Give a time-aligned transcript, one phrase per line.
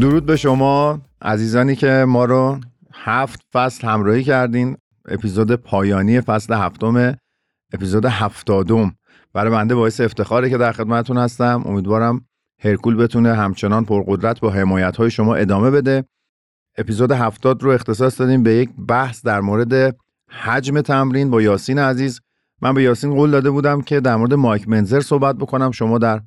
[0.00, 2.60] درود به شما عزیزانی که ما رو
[2.92, 4.76] هفت فصل همراهی کردین.
[5.08, 7.16] اپیزود پایانی فصل هفتم
[7.72, 8.94] اپیزود هفتادم.
[9.32, 11.62] برای بنده باعث افتخاره که در خدمتتون هستم.
[11.66, 12.24] امیدوارم
[12.64, 16.04] هرکول بتونه همچنان پرقدرت با حمایت های شما ادامه بده.
[16.78, 19.96] اپیزود هفتاد رو اختصاص دادیم به یک بحث در مورد
[20.28, 22.20] حجم تمرین با یاسین عزیز.
[22.62, 25.70] من به یاسین قول داده بودم که در مورد مایک منزر صحبت بکنم.
[25.70, 26.20] شما در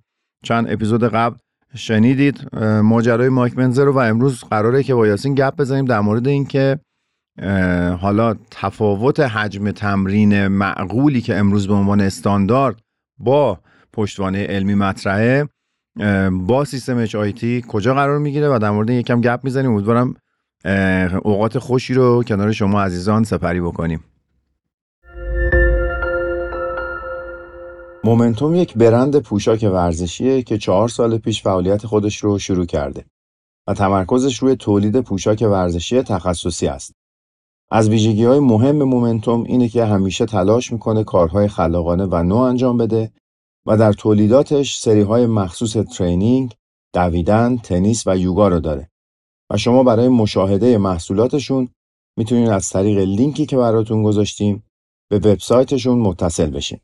[0.43, 1.37] چند اپیزود قبل
[1.75, 6.79] شنیدید ماجرای مایک منزر و امروز قراره که با یاسین گپ بزنیم در مورد اینکه
[7.99, 12.75] حالا تفاوت حجم تمرین معقولی که امروز به عنوان استاندارد
[13.17, 13.59] با
[13.93, 15.49] پشتوانه علمی مطرحه
[16.31, 17.15] با سیستم اچ
[17.67, 19.71] کجا قرار می‌گیره و در مورد یکم گپ می‌زنیم.
[19.71, 20.15] امیدوارم
[21.21, 24.03] اوقات خوشی رو کنار شما عزیزان سپری بکنیم.
[28.05, 33.05] مومنتوم یک برند پوشاک ورزشیه که چهار سال پیش فعالیت خودش رو شروع کرده
[33.67, 36.93] و تمرکزش روی تولید پوشاک ورزشی تخصصی است.
[37.71, 42.77] از ویژگی های مهم مومنتوم اینه که همیشه تلاش می‌کنه کارهای خلاقانه و نو انجام
[42.77, 43.11] بده
[43.65, 46.53] و در تولیداتش سری های مخصوص training،
[46.93, 48.89] دویدن، تنیس و یوگا رو داره.
[49.49, 51.69] و شما برای مشاهده محصولاتشون
[52.17, 54.63] می‌تونید از طریق لینکی که براتون گذاشتیم
[55.09, 56.79] به وبسایتشون متصل بشین.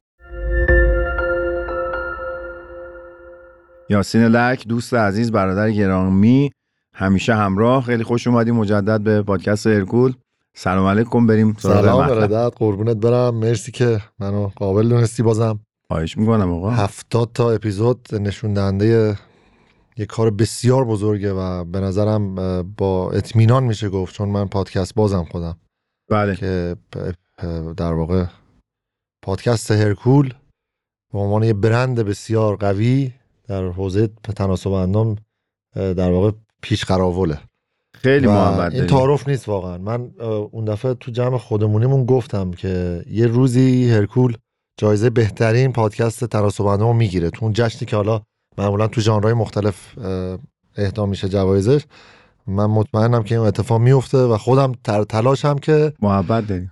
[3.92, 6.52] یاسین لک دوست عزیز برادر گرامی
[6.94, 7.84] همیشه همراه.
[7.84, 10.14] خیلی خوش اومدیم مجدد به پادکست ارکول
[10.56, 13.36] سلام علیکم بریم سلام برادر قربونت برم.
[13.36, 15.60] مرسی که منو قابل دونستی بازم.
[15.88, 16.70] خواهش می‌کنم آقا.
[16.72, 19.18] هفتاد تا اپیزود نشون دهنده
[19.98, 22.36] یه کار بسیار بزرگه و به نظرم
[22.78, 25.58] با اطمینان میشه گفت چون من پادکست بازم خودم.
[26.10, 26.36] بله.
[26.36, 26.76] که
[27.78, 28.26] در واقع
[29.24, 30.34] پادکست هرکول
[31.14, 33.12] به عنوان یه برند بسیار قوی
[33.50, 35.16] در حوزه تناسب اندام
[35.76, 37.40] در واقع پیش قراوله.
[37.94, 39.78] خیلی محبت این تعارف نیست واقعا.
[39.78, 40.12] من
[40.52, 44.38] اون دفعه تو جمع خودمونیمون گفتم که یه روزی هرکول
[44.78, 47.30] جایزه بهترین پادکست تناسب اندام می‌گیره.
[47.30, 48.22] تو اون جشنی که حالا
[48.58, 49.98] معمولا تو ژانرهای مختلف
[50.78, 51.86] اهدا میشه جوایزش
[52.48, 56.72] من مطمئنم که این اتفاق میفته و خودم تر تلاشم که محبت داریم.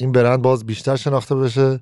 [0.00, 1.80] این برند باز بیشتر شناخته بشه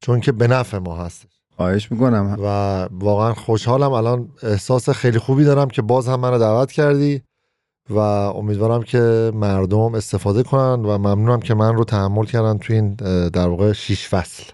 [0.00, 2.36] چون که به نفع ما هست خواهش می‌کنم.
[2.44, 2.46] و
[2.90, 3.92] واقعا خوشحالم.
[3.92, 7.22] الان احساس خیلی خوبی دارم که باز هم منو دعوت کردی
[7.90, 12.94] و امیدوارم که مردم استفاده کنن و ممنونم که من رو تحمل کردن تو این
[13.28, 14.52] در واقع شیش فصل.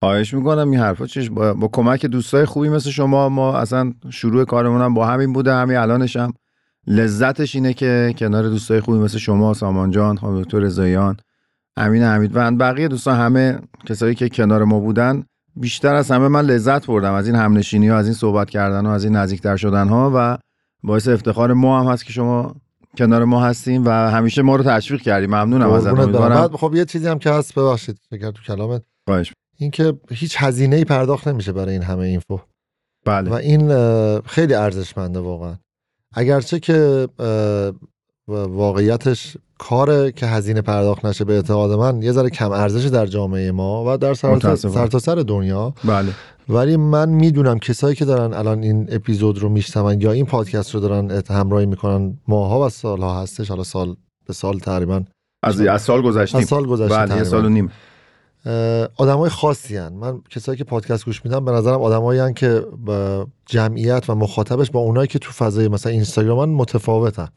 [0.00, 0.70] خواهش می‌کنم.
[0.70, 5.06] این حرفا چیش با, با کمک دوستای خوبی مثل شما ما اصلا شروع کارمونم با
[5.06, 5.54] همین بوده.
[5.54, 6.32] همین الانشم
[6.86, 11.16] لذتش اینه که کنار دوستای خوبی مثل شما سامان جان خانم دکتر رضاییان
[11.76, 15.24] امین حمید و بقیه دوستان همه کسایی که کنار ما بودن
[15.56, 18.94] بیشتر از همه من لذت بردم از این همنشینی ها از این صحبت کردن ها
[18.94, 20.38] از این نزدیکتر شدن ها و
[20.82, 22.54] باعث افتخار ما هم هست که شما
[22.98, 27.08] کنار ما هستیم و همیشه ما رو تشویق کردیم ممنونم ازت بعد خب یه چیزی
[27.08, 28.82] هم که هست ببخشید فکر تو کلامت.
[29.06, 32.40] باش این که هیچ هزینه ای پرداخت نمیشه برای این همه اینفو.
[33.04, 33.30] بله.
[33.30, 33.70] و این
[34.20, 35.56] خیلی ارزشمنده واقعا.
[36.12, 37.08] اگرچه که
[38.30, 43.52] واقعیتش کاره که هزینه پرداخت نشه به اعتقاد من یه ذره کم ارزش در جامعه
[43.52, 45.74] ما و در سرتاسر سر, سر دنیا.
[45.84, 46.12] بله.
[46.48, 50.80] ولی من می‌دونم کسایی که دارن الان این اپیزود رو میشنون یا این پادکست رو
[50.80, 53.96] دارن همراهی می‌کنن ماها و سالها هستش حالا سال
[54.26, 55.02] به سال تقریبا
[55.42, 56.40] از از سال گذشتیم.
[56.40, 57.70] از سال گذشتیم بله سال و نیم.
[58.96, 59.92] آدمای خاصی هن.
[59.92, 62.66] من کسایی که پادکست گوش میدم به نظرم آدمایی که
[63.46, 67.28] جمعیت و مخاطبش با اونایی که تو فضای مثلا اینستاگرام متفاوتن.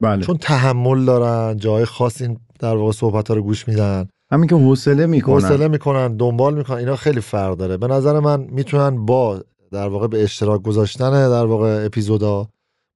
[0.00, 0.24] بله.
[0.24, 4.08] چون تحمل دارن جای خاص این در واقع صحبت ها رو گوش میدن.
[4.32, 5.34] همین که حوصله می‌کنن.
[5.34, 7.76] حوصله می‌کنن دنبال می‌کنن اینا خیلی فرق داره.
[7.76, 9.40] به نظر من می‌تونن با
[9.72, 12.48] در واقع به اشتراک گذاشتن در واقع اپیزودا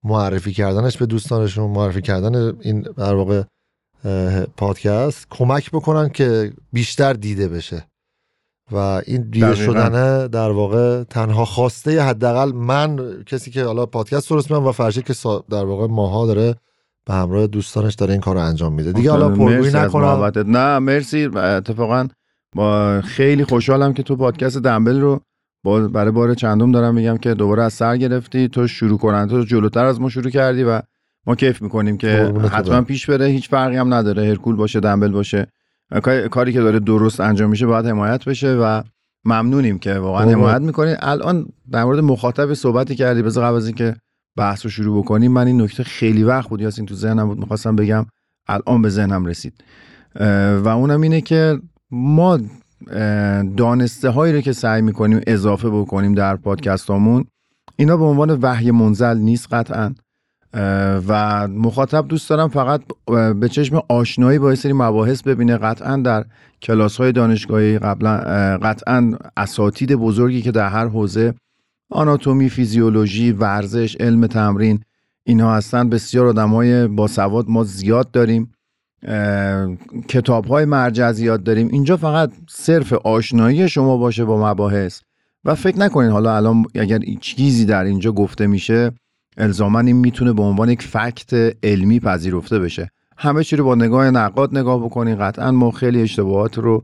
[0.04, 3.42] معرفی کردنش به دوستانشون معرفی کردن این در واقع
[4.56, 7.86] پادکست کمک بکنن که بیشتر دیده بشه.
[8.72, 14.50] و این دیده شدنه در واقع تنها خواسته حداقل من کسی که حالا پادکست درست
[14.50, 15.14] می‌کنم و فرشی که
[15.50, 16.54] در واقع ماها داره
[17.06, 18.92] به همراه دوستانش داره این کار رو انجام میده.
[18.92, 20.32] دیگه حالا پرگویی نکنم.
[20.46, 21.24] نه مرسی.
[21.24, 22.08] اتفاقا
[22.56, 25.20] با خیلی خوشحالم که تو پادکست دنبل رو
[25.88, 28.48] برای بار چندم دارم میگم که دوباره از سر گرفتی.
[28.48, 30.80] تو شروع کنن تو جلوتر از ما شروع کردی و
[31.26, 33.26] ما کیف می‌کنیم که حتما پیش بره.
[33.26, 34.28] هیچ فرقی هم نداره.
[34.28, 35.46] هرکول باشه دنبل باشه.
[36.30, 38.82] کاری که داره درست انجام میشه باید حمایت بشه و
[39.24, 43.22] ممنونیم که واقعا حمایت می‌کنید الان در مورد مخاطب صحبتی کردی.
[43.22, 43.96] بذار قبل از اینکه
[44.36, 45.32] بحث رو شروع بکنیم.
[45.32, 47.38] من این نکته خیلی وقت بود یاسین تو ذهنم بود.
[47.38, 48.06] می‌خواستم بگم
[48.48, 49.64] الان به ذهنم رسید.
[50.64, 51.58] و اونم اینه که
[51.90, 52.38] ما
[53.56, 57.24] دانسته هایی رو که سعی می‌کنیم اضافه بکنیم در پادکستامون
[57.76, 59.94] اینا به عنوان وحی منزل نیست قطعا.
[61.08, 62.82] و مخاطب دوست دارم فقط
[63.40, 65.56] به چشم آشنایی با سری مباحث ببینه.
[65.56, 66.24] قطعا در
[66.62, 68.16] کلاس های دانشگاهی قبلا
[68.62, 71.34] قطعا اساتید بزرگی که در هر حوزه
[71.94, 74.80] آناتومی، فیزیولوژی، ورزش، علم تمرین
[75.24, 75.88] اینها هستن.
[75.88, 78.52] بسیار آدمای با سواد ما زیاد داریم.
[80.08, 81.68] کتاب های مرجع زیاد داریم.
[81.68, 85.00] اینجا فقط صرف آشنایی شما باشه با مباحث.
[85.44, 88.92] و فکر نکنین حالا الان اگر چیزی در اینجا گفته میشه
[89.36, 92.90] الزاما این می‌تونه به عنوان یک فکت علمی پذیرفته بشه.
[93.16, 95.16] همه چی رو با نگاه نقاد نگاه بکنین.
[95.16, 96.82] قطعا ما خیلی اشتباهات رو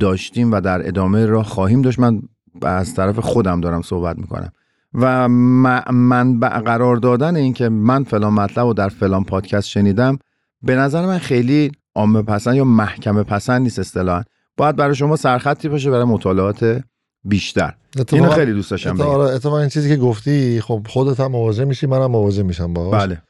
[0.00, 1.98] داشتیم و در ادامه را خواهیم داشت.
[1.98, 2.22] من
[2.62, 4.52] از طرف خودم دارم صحبت می‌کنم.
[4.94, 10.18] و من قرار دادن این که من فلان مطلب رو در فلان پادکست شنیدم
[10.62, 14.22] به نظر من خیلی عامه پسند یا محکمه پسند نیست اصطلاحا.
[14.56, 16.82] باید برای شما سرخطی باشه برای مطالعات
[17.24, 17.74] بیشتر.
[18.12, 19.08] اینو خیلی دوست داشتم بگم.
[19.08, 23.02] اتفاقا این چیزی که گفتی خب خودت هم مواجه میشی منم مواجه میشم باهاش.
[23.02, 23.22] بله.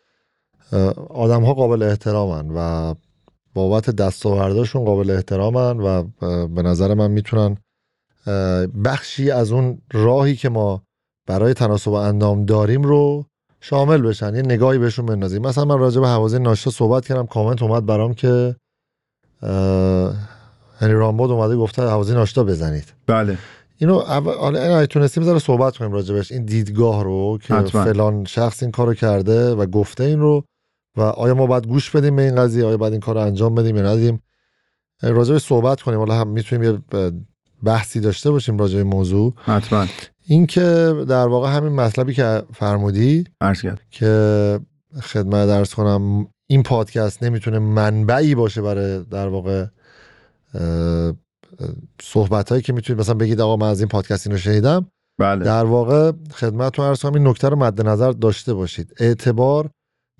[1.10, 2.94] آدم ها قابل احترامن و
[3.54, 6.04] بابت دستاورداشون قابل احترامن و
[6.46, 7.56] به نظر من می‌تونن
[8.84, 10.82] بخشی از اون راهی که ما
[11.26, 13.26] برای تناسب اندام داریم رو
[13.60, 14.34] شامل بشن.
[14.34, 15.42] یه نگاهی بهشون بندازیم.
[15.42, 17.26] مثلا من راجع به حوازه ناشتا صحبت کردم.
[17.26, 18.56] کامنت اومد برام که
[20.80, 22.92] هنری رامبود اومده گفته حوازه ناشتا بزنید.
[23.06, 23.38] بله.
[23.78, 26.32] اینو اول تونستیم بذاره صحبت کنیم راجبش.
[26.32, 27.84] این دیدگاه رو که حتما.
[27.84, 30.44] فلان شخص این کارو کرده و گفته این رو
[30.96, 33.54] و آیا ما باید گوش بدیم به این قضیه؟ آیا باید این کار رو انجام
[33.54, 34.22] بدیم یا ندیم؟
[35.02, 35.98] راجبش صحبت کنیم.
[35.98, 36.78] حالا هم می‌تونیم یه
[37.64, 39.34] بحثی داشته باشیم راجع به موضوع.
[39.36, 39.86] حتما.
[40.26, 43.24] این که در واقع همین مطلبی که فرمودی
[43.90, 44.60] که
[45.02, 49.66] خدمت درس کنم این پادکست نمی‌تونه منبعی باشه برای در واقع
[52.02, 54.86] صحبت هایی که می‌تونید مثلا بگید آقا من از این پادکست اینو شنیدم.
[55.20, 55.44] بله.
[55.44, 58.94] در واقع خدمتتون عرض کنم این نکته رو مد نظر داشته باشید.
[58.98, 59.70] اعتبار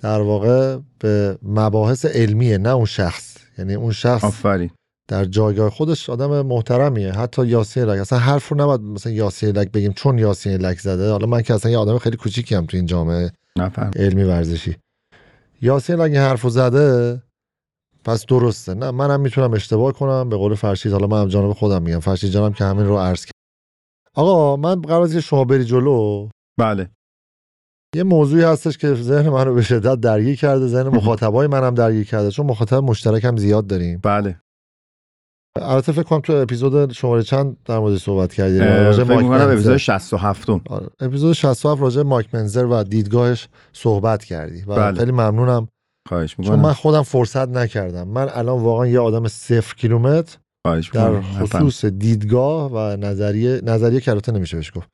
[0.03, 3.37] در واقع به مباحث علمیه نه اون شخص.
[3.59, 4.71] یعنی اون شخص آفرین.
[5.13, 7.13] در جایگاه خودش آدم محترمیه.
[7.13, 11.11] حتی یاسین لک اصلا حرف رو نباید مثلا یاسین لک بگیم چون یاسین لک زده.
[11.11, 13.33] حالا من که اصلا یه آدم خیلی کوچیکی هم تو این جامعه.
[13.57, 13.91] نفهم.
[13.97, 14.77] علمی ورزشی.
[15.63, 17.23] یاسین لک حرف زده
[18.05, 18.75] پس درسته.
[18.75, 20.29] نه منم می‌تونم اشتباه کنم.
[20.29, 22.01] به قول فرشید حالا من هم جانب خودم میگم.
[22.01, 23.33] فرشید جانم که همین رو عرض کرد.
[24.15, 26.29] آقا من قرار که شما بری جلو.
[26.59, 26.91] بله.
[27.95, 30.67] یه موضوعی هستش که ذهن من رو به شدت درگیر کرده.
[30.67, 32.31] ذهن مخاطبای منم درگیر کرده.
[32.31, 34.01] چون مخاطب مشترک هم زیاد داریم.
[34.03, 34.41] بله.
[35.57, 40.51] البته فکر کنم تو اپیزود شماره چند در مورد صحبت کردیم راجع کنم اپیزود 67
[40.51, 40.87] آره.
[41.01, 44.63] اپیزود 67 راجع مایک منزر و دیدگاهش صحبت کردی.
[44.63, 44.99] و بله.
[44.99, 45.69] خیلی ممنونم.
[46.09, 46.55] خواهش می‌کنم.
[46.55, 48.09] چون من خودم فرصت نکردم.
[48.09, 50.37] من الان واقعا یه آدم صفر کیلومتر
[50.93, 54.89] در خصوص دیدگاه و نظریه نظریه کراته نمیشه بهش گفت.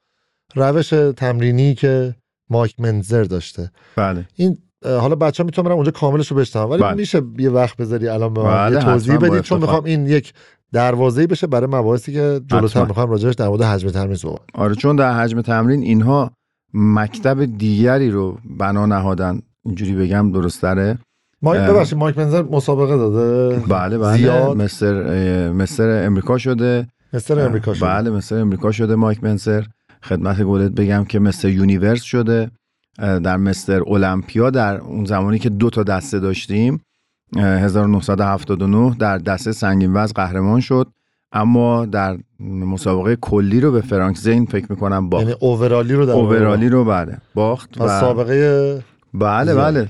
[0.55, 2.15] روش تمرینی که
[2.51, 3.71] مایک منزر داشته.
[3.97, 4.29] بله.
[4.35, 6.95] این حالا بچه می‌تونم اونجا کاملش رو بشتم ولی بله.
[6.95, 10.33] میشه یه وقت بذاری الان به بله توضیح بدید چون می‌خوام این یک
[10.73, 14.97] دروازه‌ای بشه برای مباحثی که جلوتر می‌خوام راجعش در مورد حجم تمرین صحبت آره چون
[14.97, 16.31] در حجم تمرین اینها
[16.75, 19.41] مکتب دیگری رو بنا نهادن.
[19.65, 20.99] اینجوری بگم درستره؟
[21.43, 23.57] مایک ببخشید مایک منزر مسابقه داده.
[23.59, 24.17] بله بله.
[24.17, 24.57] زیاد.
[24.57, 26.87] مستر مستر امریکا شده.
[27.13, 27.87] مستر امریکا شده.
[27.87, 29.65] بله مستر امریکا شده مایک منزر
[30.03, 32.51] خدمت گلت بگم که مستر یونیورس شده.
[32.99, 36.81] در مستر المپیا در اون زمانی که دو تا دسته داشتیم
[37.37, 40.87] 1979 در دسته سنگین وزن قهرمان شد
[41.33, 45.23] اما در مسابقه کلی رو به فرانک زین فکر می‌کنم باخت.
[45.23, 48.83] یعنی اوورالی رو در اوورالی رو بله باخت و سابقه
[49.15, 49.89] بله بله.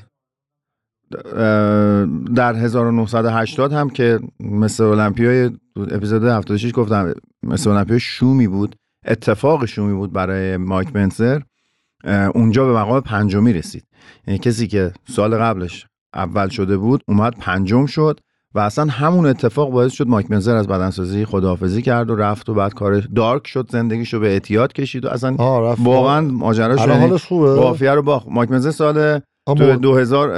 [2.34, 9.94] در 1980 هم که مثل المپیای اپیزود 76 گفتم مثل المپیای شومی بود اتفاق شومی
[9.94, 11.42] بود برای مایک منسر.
[12.34, 13.84] اونجا به مقام پنجمی رسید.
[14.26, 18.20] یعنی کسی که سال قبلش اول شده بود اومد پنجم شد
[18.54, 22.54] و اصلا همون اتفاق باعث شد مایک منزر از بدنسازی خداحافظی کرد و رفت و
[22.54, 25.36] بعد کار دارک شد زندگیشو به اعتیاد کشید و اصلا
[25.78, 28.26] واقعا ماجرا شد قافیه رو باخت.
[28.30, 30.28] مایک منزر سال تو 2000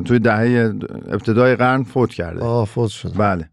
[0.00, 0.74] توی دهه
[1.08, 2.44] ابتدای قرن فوت کرده.
[2.44, 3.50] آه فوت شد بله.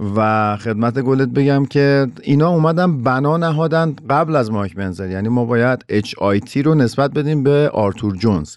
[0.00, 5.44] و خدمت گلت بگم که اینا اومدن بنا نهادن قبل از مایک منزر یعنی ما
[5.44, 8.56] باید HIT رو نسبت بدیم به آرتور جونز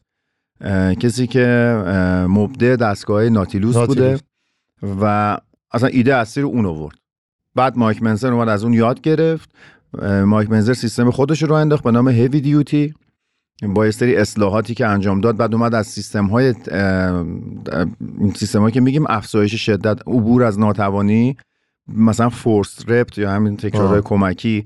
[1.00, 1.46] کسی که
[2.30, 4.20] مبده دستگاه ناتیلوس, بوده
[5.02, 5.38] و
[5.72, 6.96] اصلا ایده اصلی رو اون آورد.
[7.56, 9.50] بعد مایک منزر اومد از اون یاد گرفت.
[10.26, 12.94] مایک منزر سیستم خودش رو انداخت به نام heavy duty
[13.68, 16.53] با یه سری اصلاحاتی که انجام داد بعد اومد از سیستم های
[18.36, 21.38] سیستم که میگیم افزایش شدت عبور از ناتوانی
[21.88, 24.65] مثلا forced rep یا همین تکرارهای کمکی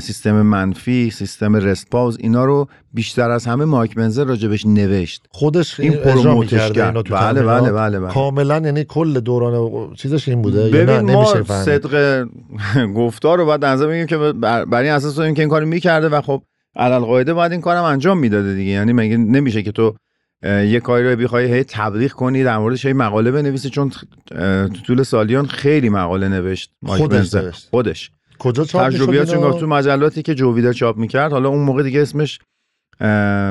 [0.00, 5.26] سیستم منفی سیستم rest pause اینا رو بیشتر از همه مایک منزر راجبش نوشت.
[5.30, 7.10] خودش این promote ش کرد.
[7.10, 7.42] بله.
[7.42, 8.12] بله بله بله.
[8.12, 12.24] کاملا یعنی کل دوران چیزش این بوده یا نه؟ ببین ما نمیشه صدق
[13.00, 16.08] گفتار رو در نظر بگیریم که بر بر این اساس این که این کارو می‌کرده
[16.08, 16.42] و خب
[16.76, 18.70] علل قاعده باید این کارم انجام می‌داده دیگه.
[18.70, 19.94] یعنی مگه نمیشه که تو
[20.42, 23.90] یه کاری رو بخوای هی تبلیغ کنی در موردش هی مقاله بنویسی؟ چون
[24.30, 27.34] تو طول سالیان خیلی مقاله نوشت خودش.
[27.34, 27.68] نوشت.
[27.70, 28.10] خودش.
[28.38, 31.32] کجا چاپ اینا؟ گفت تو مجلاتی که جوویدر چاپ می‌کرد.
[31.32, 32.38] حالا اون موقع دیگه اسمش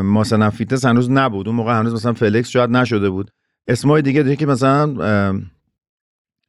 [0.04, 1.48] مثلا فیتنس هنوز نبود.
[1.48, 3.32] اون موقع هنوز مثلا فلکس شاید نشده بود.
[3.68, 4.86] اسمای دیگه دیگه که مثلا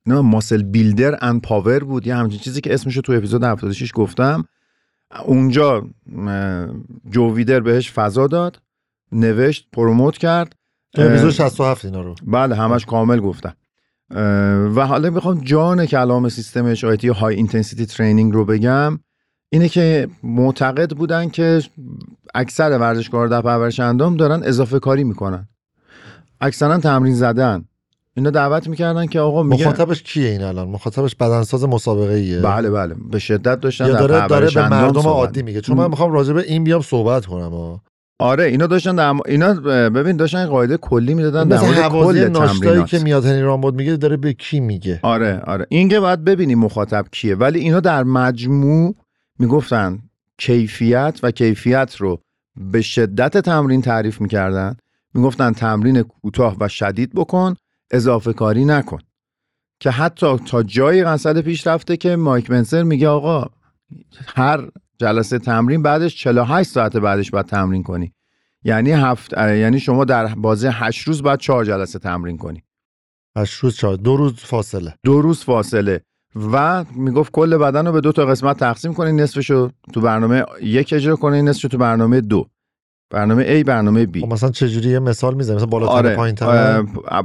[0.07, 2.07] نه Muscle Builder and Power بود.
[2.07, 4.45] یه همچین چیزی که اسمشو تو اپیزود 76 گفتم.
[5.25, 5.87] اونجا
[7.11, 8.61] جو ویدر بهش فضا داد
[9.13, 10.57] نوشت promote کرد
[10.99, 12.15] اپیزود اه، 67 اینا رو.
[12.27, 13.55] بله همش کامل گفتم
[14.77, 18.99] و حالا می‌خوام جان کلام سیستم HIT high intensity training رو بگم.
[19.49, 21.63] اینه که معتقد بودن که
[22.35, 25.49] اکثر ورزشکار در پرورش اندام دارن اضافه کاری می‌کنن.
[26.41, 27.65] اکثرا تمرین زدن.
[28.17, 32.71] اینا دعوت می‌کردن که آقا میگه مخاطبش کیه این الان؟ مخاطبش بدنساز مسابقه ایه بله
[32.71, 32.95] بله.
[33.11, 35.61] به شدت داشتن یا داره داره به مردم صحبت عادی میگه.
[35.61, 37.81] چون من می‌خوام راجع به این بیام صحبت کنم.
[38.19, 39.15] آره اینا داشتن در...
[39.27, 39.55] اینا
[39.91, 43.97] ببین داشتن قاعده کلی می‌دادن در مورد کل ناشتایی تمرینات که میاد هنری رامبود میگه
[43.97, 45.67] داره به کی میگه؟ آره آره.
[45.69, 47.35] این که باید ببینیم مخاطب کیه.
[47.35, 48.95] ولی اینا در مجموع
[49.39, 49.99] می‌گفتن
[50.39, 52.21] کیفیت و کیفیت رو
[52.57, 54.77] به شدت تمرین تعریف می‌کردن.
[55.15, 57.55] می‌گفتن تمرین کوتاه و شدید بکن.
[57.91, 58.99] اضافه کاری نکن.
[59.81, 63.47] که حتی تا جایی قصد پیش رفته که مایک منسر میگه آقا
[64.27, 68.15] هر جلسه تمرین بعدش 48 ساعت بعدش باید تمرین کنی.
[68.65, 72.63] یعنی هفت یعنی شما در بازه 8 روز بعد 4 جلسه تمرین کنی.
[73.37, 74.95] هشت روز چهار دو روز فاصله.
[75.05, 76.01] دو روز فاصله.
[76.53, 80.93] و می‌گفت کل بدن رو به دو تا قسمت تقسیم کنین نصفشو تو برنامه یک
[80.93, 82.47] اجرا کنین نصفشو تو برنامه دو.
[83.15, 84.21] برنامه A برنامه B.
[84.21, 86.37] خب مثلا چجوری یه مثال می‌زنی مثلا بالاتر آره پایین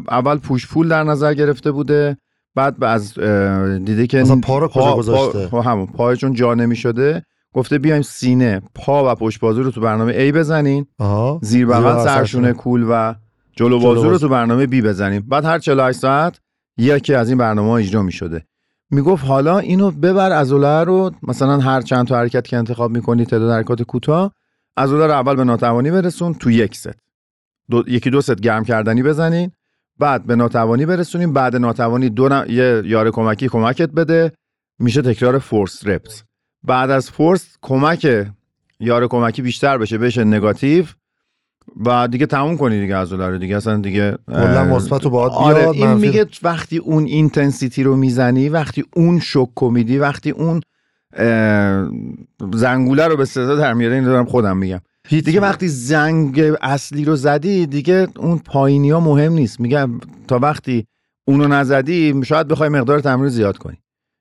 [0.10, 2.18] اول پوش پول در نظر گرفته بوده
[2.56, 3.14] بعد از
[3.86, 8.02] دیده که مثلا پا رو کجا گذاشته؟ پا همون پای چون جا نمی‌شده گفته بیایم
[8.02, 10.86] سینه پا و پشت بازو رو تو برنامه A بزنین.
[11.42, 12.54] زیر بغل سرشونه.
[12.54, 13.14] کول و
[13.56, 14.18] جلو بازو رو.
[14.18, 16.40] تو برنامه بی بزنیم بعد هر 48 ساعت
[16.78, 18.44] یکی از این برنامه ها اجرا می شده
[18.92, 23.52] می‌گفت حالا اینو ببر عضله رو مثلا هر چند تا حرکت که انتخاب می‌کنی تعداد
[23.52, 24.32] حرکات کوتاه
[24.80, 26.98] عضله رو اول به ناتوانی برسون تو یک ست.
[27.70, 29.52] دو، یکی دو ست گرم کردنی بزنین.
[30.00, 31.34] بعد به ناتوانی برسونیم.
[31.34, 32.46] بعد ناتوانی دو ن...
[32.50, 34.32] یه یار کمکی کمکت بده.
[34.80, 36.24] میشه تکرار forced reps
[36.64, 38.28] بعد از force کمک
[38.80, 40.86] یار کمکی بیشتر بشه بشه نگاتیو.
[41.86, 45.68] و دیگه تموم کنی دیگه عضله رو دیگه اصلا دیگه کلا مثبت و باید آره
[45.70, 50.62] این میگه وقتی اون اینتنسیتی رو می‌زنی وقتی اون شک میدی وقتی اون
[52.54, 54.80] زنگوله رو به صدا در میاره این دارم خودم میگم.
[55.10, 59.60] دیگه وقتی زنگ اصلی رو زدی دیگه اون پایینی ها مهم نیست.
[59.60, 60.88] میگم تا وقتی
[61.28, 63.78] اونو نزدی شاید بخوای مقدار تمرین رو زیاد کنی.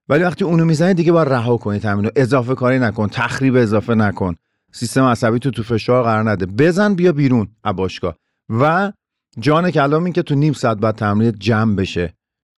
[0.09, 3.95] ولی وقتی اونو می‌زنی دیگه باید رها کنی تمرین رو اضافه کاری نکن تخریب اضافه
[3.95, 4.35] نکن.
[4.73, 6.47] سیستم عصبی تو تو فشار قرار نده.
[6.47, 8.14] بزن بیا بیرون از باشگاه
[8.49, 8.92] و
[9.38, 12.14] جان کلام این که تو نیم ساعت بعد تمرین جمع بشه.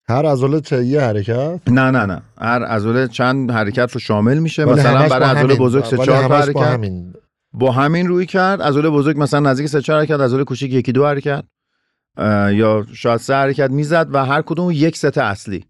[0.09, 2.21] هر عضله چه یه حرکت؟ نه نه نه.
[2.41, 4.65] هر عضله چند حرکت رو شامل میشه.
[4.65, 6.73] مثلا برای عضله بزرگ سه چهار همش با حرکت.
[6.73, 7.13] همین.
[7.53, 8.61] با همین روی کرد.
[8.61, 11.43] عضله بزرگ مثلا نزدیک سه چهار حرکت عضله کوچیک یکی دو حرکت.
[12.51, 15.65] یا شاید سه حرکت می‌زد و هر کدوم یک ست اصلی.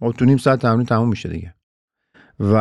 [0.00, 1.54] و تو نیم ساعت تمرین تموم میشه دیگه.
[2.40, 2.54] و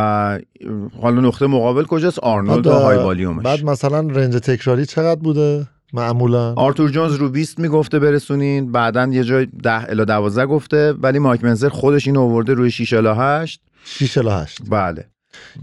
[1.01, 6.53] حالا نقطه مقابل کجاست؟ آرنولد و های والیومش بعد مثلا رنج تکراری چقدر بوده؟ معمولا.
[6.53, 11.43] آرتور جونز رو 20 می‌گفته برسونین بعدا یه جای 10 الی 12 گفته ولی مایک
[11.43, 14.69] منزر خودش اینو آورده روی 6 الی 8 6 الی 8 بله.
[14.69, 15.05] بعد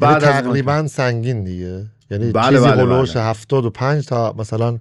[0.00, 1.86] بعد از تقریبا سنگین دیگه.
[2.10, 3.24] یعنی بله، چیزی بله، هلوش بله.
[3.24, 4.78] 75 تا مثلا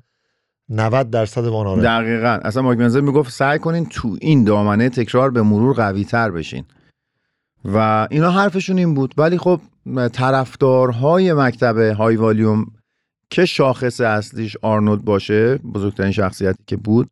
[0.69, 2.39] 90 درصد واناره دقیقا.
[2.43, 6.63] اصلا مایک منزر می‌گفت سعی کنین تو این دامنه تکرار به مرور قوی تر بشین.
[7.65, 9.13] و اینا حرفشون این بود.
[9.17, 9.61] ولی خب
[10.13, 12.65] طرفدارهای مکتب high volume
[13.33, 17.09] که شاخص اصلیش آرنولد باشه بزرگترین شخصیتی که بود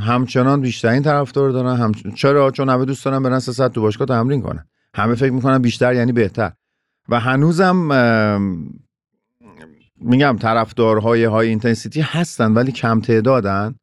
[0.00, 1.92] همچنان بیشترین طرفدار دارن هم...
[2.14, 4.64] چرا؟ چون همه دوست دارن برن سه ساعت تو باشگاه تمرین کنن.
[4.94, 6.52] همه فکر می‌کنن بیشتر یعنی بهتر.
[7.08, 7.76] و هنوزم
[10.00, 13.74] میگم طرفدارهای high intensity هستن ولی کم تعدادن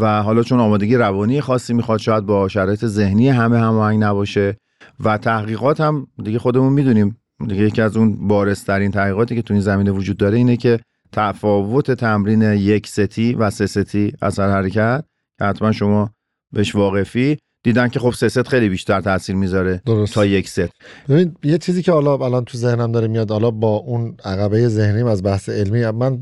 [0.00, 4.56] و حالا چون آمادگی روانی خاصی می‌خواد شاید با شرایط ذهنی همه هماهنگ نباشه
[5.00, 9.90] و تحقیقات هم دیگه خودمون می‌دونیم یکی از اون بارسترین تحقیقاتی که تو این زمینه
[9.90, 10.80] وجود داره اینه که
[11.12, 15.04] تفاوت تمرین یک ستی و سه ستی اثر حرکت
[15.38, 16.10] که حتما شما
[16.52, 17.38] بهش واقفی.
[17.64, 20.14] دیدن که خب سه ست خیلی بیشتر تاثیر می‌ذاره درست.
[20.14, 20.68] تا یک ست.
[21.08, 25.06] ببین یه چیزی که حالا الان تو ذهنم داره میاد حالا با اون عقبه ذهنیم
[25.06, 26.18] از بحث علمی من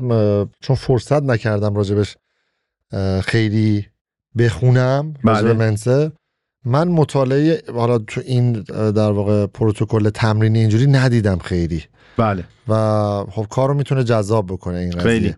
[0.59, 2.17] چون فرصت نکردم راجبش
[3.23, 3.85] خیلی
[4.37, 5.53] بخونم راجب بله.
[5.53, 6.11] منسر
[6.65, 11.83] من مطالعه حالا تو این در واقع پروتکل تمرینی اینجوری ندیدم خیلی.
[12.17, 12.43] بله.
[12.67, 12.73] و
[13.31, 15.01] خب کارو می‌تونه جذاب بکنه این قضیه.
[15.01, 15.35] خیلی.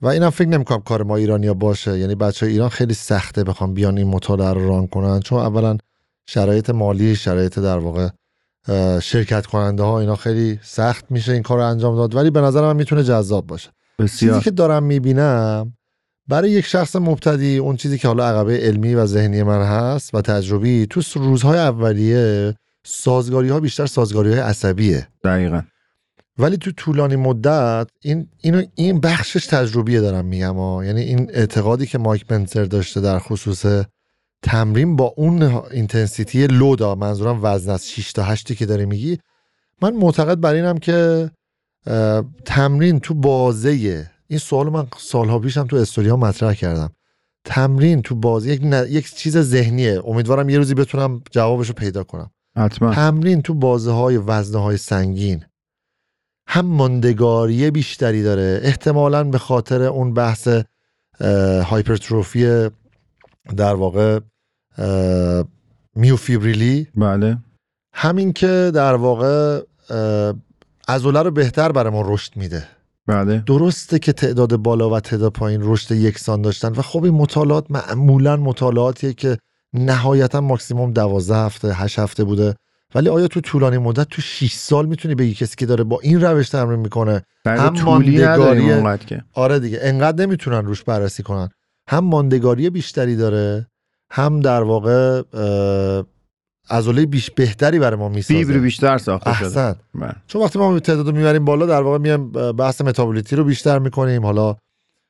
[0.00, 1.98] و اینم فکر نمی‌کنم کار ما ایرانیا باشه.
[1.98, 5.20] یعنی بچه ایران خیلی سخته بخوام بیان این مطالعه رو ران کنن.
[5.20, 5.76] چون اولا
[6.26, 8.08] شرایط مالی شرایط در واقع
[9.00, 12.14] شرکت کننده ها اینا خیلی سخت میشه این کار رو انجام داد.
[12.14, 13.70] ولی به نظر من می‌تونه جذاب باشه.
[13.98, 14.40] چیزی بسیار.
[14.40, 15.75] که دارم می‌بینم
[16.28, 20.20] برای یک شخص مبتدی اون چیزی که حالا عقبه علمی و ذهنی من هست و
[20.20, 22.54] تجربی تو روزهای اولیه
[22.84, 25.62] سازگاری ها بیشتر سازگاری های عصبیه دقیقا
[26.38, 30.84] ولی تو طولانی مدت این اینو این بخشش تجربیه دارم میگم ها.
[30.84, 33.84] یعنی این اعتقادی که مایک منسر داشته در خصوص
[34.42, 39.18] تمرین با اون اینتنسیتی لودا منظورم وزن از 6 تا 8 که داری میگی
[39.82, 41.30] من معتقد بر اینم که
[42.44, 46.90] تمرین تو بازه این سوال من سالها پیشم تو استوریا مطرح کردم.
[47.44, 50.02] تمرین تو بازه یک, ن- یک چیز ذهنیه.
[50.04, 52.30] امیدوارم یه روزی بتونم جوابشو پیدا کنم.
[52.58, 52.94] حتما.
[52.94, 55.44] تمرین تو بازه های وزنه های سنگین.
[56.48, 58.60] هم ماندگاری بیشتری داره.
[58.62, 60.48] احتمالا به خاطر اون بحث
[61.64, 62.68] هایپرتروفی
[63.56, 64.20] در واقع
[65.94, 66.88] میوفیبریلی.
[66.94, 67.38] بله.
[67.94, 70.34] همین که در واقع اه،
[70.88, 72.68] عضله رو بهتر برای ما رشد میده.
[73.06, 73.42] بله.
[73.46, 78.36] درسته که تعداد بالا و تعداد پایین رشد یکسان داشتن و خب این مطالعات معمولا
[78.36, 79.38] مطالعاتیه که
[79.72, 82.54] نهایتا ماکسیموم دوازده هفته هشت هفته بوده.
[82.94, 86.20] ولی آیا تو طولانی مدت تو 6 سال می‌تونی بگی کسی که داره با این
[86.20, 89.24] روش تمرین می‌کنه؟ هم هم ماندگاری- که.
[89.34, 91.48] آره دیگه انقدر نمی‌تونن روش بررسی کنن.
[91.88, 93.66] هم ماندگاری بیشتری داره
[94.10, 95.22] هم در واقع
[96.70, 98.44] عضله بیش بهتری برای ما می‌سازه.
[98.44, 99.46] فیبر بیشتر ساخته شده.
[99.46, 99.76] احسن.
[99.94, 100.12] بله.
[100.26, 104.22] چون وقتی ما تعداد رو می‌بریم بالا در واقع میایم بحث متابولیتی رو بیشتر می‌کنیم.
[104.26, 104.56] حالا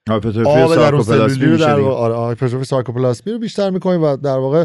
[0.09, 1.81] هایپرتروفی آب سلولی رو در.
[1.81, 4.65] واقع آره سارکوپلاسمی رو بیشتر می‌کنیم و در واقع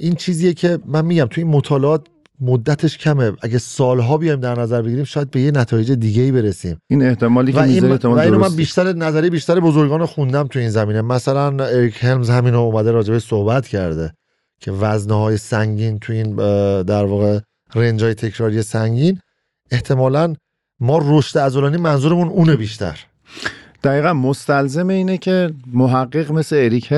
[0.00, 2.06] این چیزیه که من میگم توی این مطالعات
[2.40, 3.32] مدتش کمه.
[3.42, 6.78] اگه سالها بیایم در نظر بگیریم شاید به یه نتایج دیگه ای برسیم.
[6.90, 10.70] این احتمالی که و و احتمال اینو من بیشتر نظری بیشتر بزرگان خوندم تو این
[10.70, 11.02] زمینه.
[11.02, 14.12] مثلا اریک هلمز همینو اومده راجبش صحبت کرده.
[14.60, 16.36] که وزنه های سنگین تو این
[16.82, 17.40] در واقع
[17.74, 19.20] رنج های تکراری سنگین
[19.70, 20.34] احتمالا
[20.80, 23.04] ما رشد عضلانی منظورمون اونه بیشتر.
[23.84, 26.92] دقیقا مستلزم اینه که محقق مثل اریک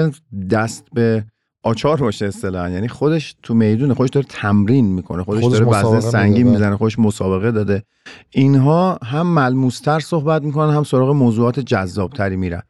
[0.50, 1.24] دست به
[1.62, 2.70] آچار باشه اصطلاحا.
[2.70, 6.48] یعنی خودش تو میدون خودش داره تمرین می‌کنه خودش, خودش داره وزن سنگین.
[6.48, 7.82] می‌زنه خودش مسابقه داده.
[8.30, 12.62] اینها هم ملموستر صحبت می‌کنن هم سراغ موضوعات جذابتری میرن.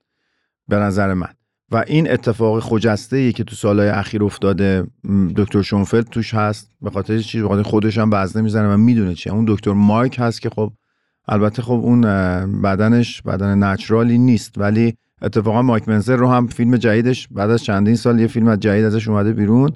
[0.69, 1.29] به نظر من.
[1.73, 4.87] و این اتفاق خجسته ای که تو سالهای اخیر افتاده
[5.37, 6.71] دکتر شونفلد توش هست.
[6.81, 9.33] به خاطر چی؟ به خاطر خودش هم وزنه می‌زنه و می‌دونه چیه.
[9.33, 10.73] اون دکتر مایک هست که خب
[11.29, 12.01] البته خب اون
[12.63, 14.59] بدنش بدن نچرالی نیست.
[14.59, 18.61] ولی اتفاقا مایک منزر رو هم فیلم جدیدش بعد از چندین سال یه فیلم از
[18.61, 19.73] جدید ازش اومده بیرون.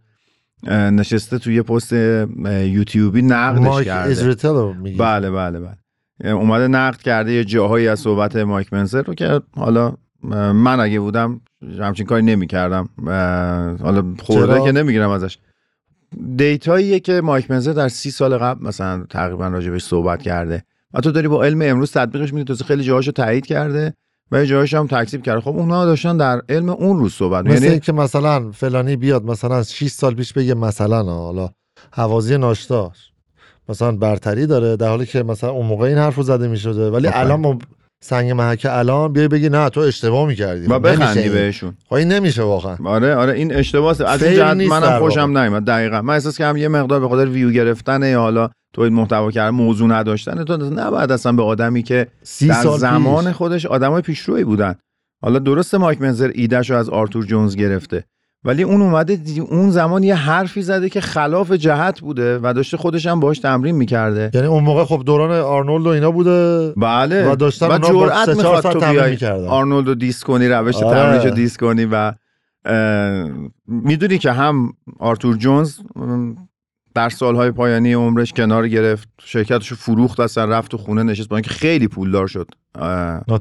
[0.70, 4.08] نشسته توی یه پست یوتیوبی نقدش مایک کرده.
[4.98, 5.76] بله بله بله.
[6.32, 9.94] اومده نقد کرده یه جاهایی از صحبت مایک منزر رو که حالا
[10.52, 11.40] من اگه بودم
[11.78, 12.88] همچین کاری نمی‌کردم.
[13.82, 15.38] حالا خورده؟ که نمی‌گیرم ازش.
[16.36, 20.64] دیتاییه که مایک منزر در سی سال قبل مثلا تقریبا راجبش صحبت کرده.
[20.94, 23.94] و تو داری با علم امروز تطبیقش میدی تو خیلی جاهاشو تایید کرده
[24.32, 25.40] و یه جاهاش هم تکذیب کرده.
[25.40, 29.62] خب اونها داشتن در علم اون روز صحبت مثل یعنی اینکه مثلا فلانی بیاد مثلا
[29.62, 31.48] 6 سال پیش بگه مثلا حالا
[31.92, 32.92] حوازی ناشتا
[33.68, 36.90] مثلا برتری داره در حالی که مثلا اون موقع این حرف رو زده می‌شده.
[36.90, 37.08] ولی.
[37.08, 37.58] الان ما
[38.04, 40.66] سنگ محکه الان بیای بگی نه تو اشتباه می‌کردی.
[40.66, 41.76] و بخندی بهشون.
[41.88, 42.76] خب این نمیشه واقعا.
[42.84, 44.08] آره آره این اشتباهه.
[44.08, 44.98] از این جهت منم.
[44.98, 46.02] خوشم نیومد دقیقا.
[46.02, 49.88] من احساس کردم یه مقدار به خاطر ویو گرفتن یا حالا تولید محتوا کردن موضوع
[49.88, 53.34] نداشتن تو نباید اصلا به آدمی که سی در سال زمان پیش.
[53.34, 54.74] خودش آدمای پیشروی بودن.
[55.22, 58.04] حالا درسته مایک منزر ایدهش رو از آرتور جونز گرفته.
[58.44, 63.06] ولی اون اومده اون زمان یه حرفی زده که خلاف جهت بوده و داشته خودش
[63.06, 67.36] هم باش تمرین می‌کرده یعنی اون موقع خب دوران آرنولد و اینا بوده بله و
[67.36, 69.46] داشتن و جرأت چهار می‌خواد تو تمرین بیای.
[69.46, 71.00] آرنولد رو diss کنی روش آره.
[71.00, 72.12] تمرینش رو diss کنی و
[73.66, 75.78] می‌دونی که هم آرتور جونز
[76.94, 81.36] در سالهای پایانی عمرش کناره گرفت شرکتش رو فروخت اصلا رفت تو خونه نشست با
[81.36, 82.50] اینکه خیلی پولدار شد.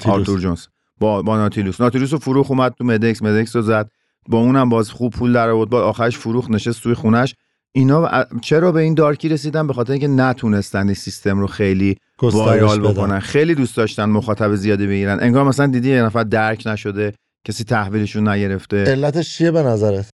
[0.06, 0.66] آرتور جونز
[1.00, 3.90] با, با ناتیلوس ناتیلوس رو فروخت اومد تو مدکس مدکس رو زد
[4.30, 5.70] با اونم باز خوب پول در آورد.
[5.70, 7.36] با آخرش فروخت نشست توی خونش.
[7.74, 12.80] اینا چرا به این دارکی رسیدن؟ به خاطر اینکه نتونستن این سیستم رو خیلی وایرال.
[12.80, 13.20] بکنن.
[13.20, 15.20] خیلی دوست داشتن مخاطب زیادی بگیرن.
[15.22, 17.14] انگار مثلا دیدی یه نفر درک نشده
[17.48, 18.84] کسی تحویلشون نگرفته.
[18.84, 20.10] علتش چیه به نظرت؟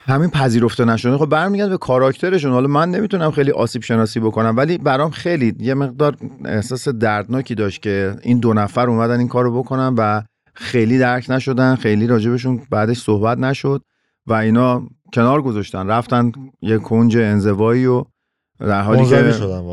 [0.00, 2.52] همین پذیرفته نشده خب برمیگرده به کاراکترشون.
[2.52, 7.82] حالا من نمی‌تونم خیلی آسیب شناسی بکنم ولی برام خیلی یه مقدار احساس دردناکی داشت
[7.82, 10.22] که این دو نفر اومدن این کارو بکنن و
[10.60, 13.82] خیلی درک نشدن خیلی راجبشون بعدش صحبت نشد
[14.26, 14.82] و اینا
[15.14, 18.04] کنار گذاشتن رفتن یه کنج انزوایی و
[18.60, 19.16] در حالی که.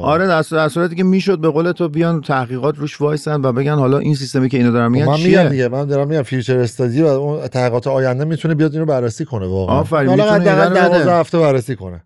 [0.04, 3.52] آره در صورت- در صورتی که می‌شد به قول تو بیان تحقیقات روش وایسن و
[3.54, 6.58] بگن حالا این سیستمی که اینا دارن میگن من میگم دیگه من دارم میگم فیوچر
[6.58, 10.68] استادی و اون تحقیقات آینده می‌تونه بیاد اینو بررسی کنه واقعا آفرین، حالا می‌تونه حداقل
[10.68, 10.98] ایده رو بده.
[10.98, 12.04] 12 هفته بررسی کنه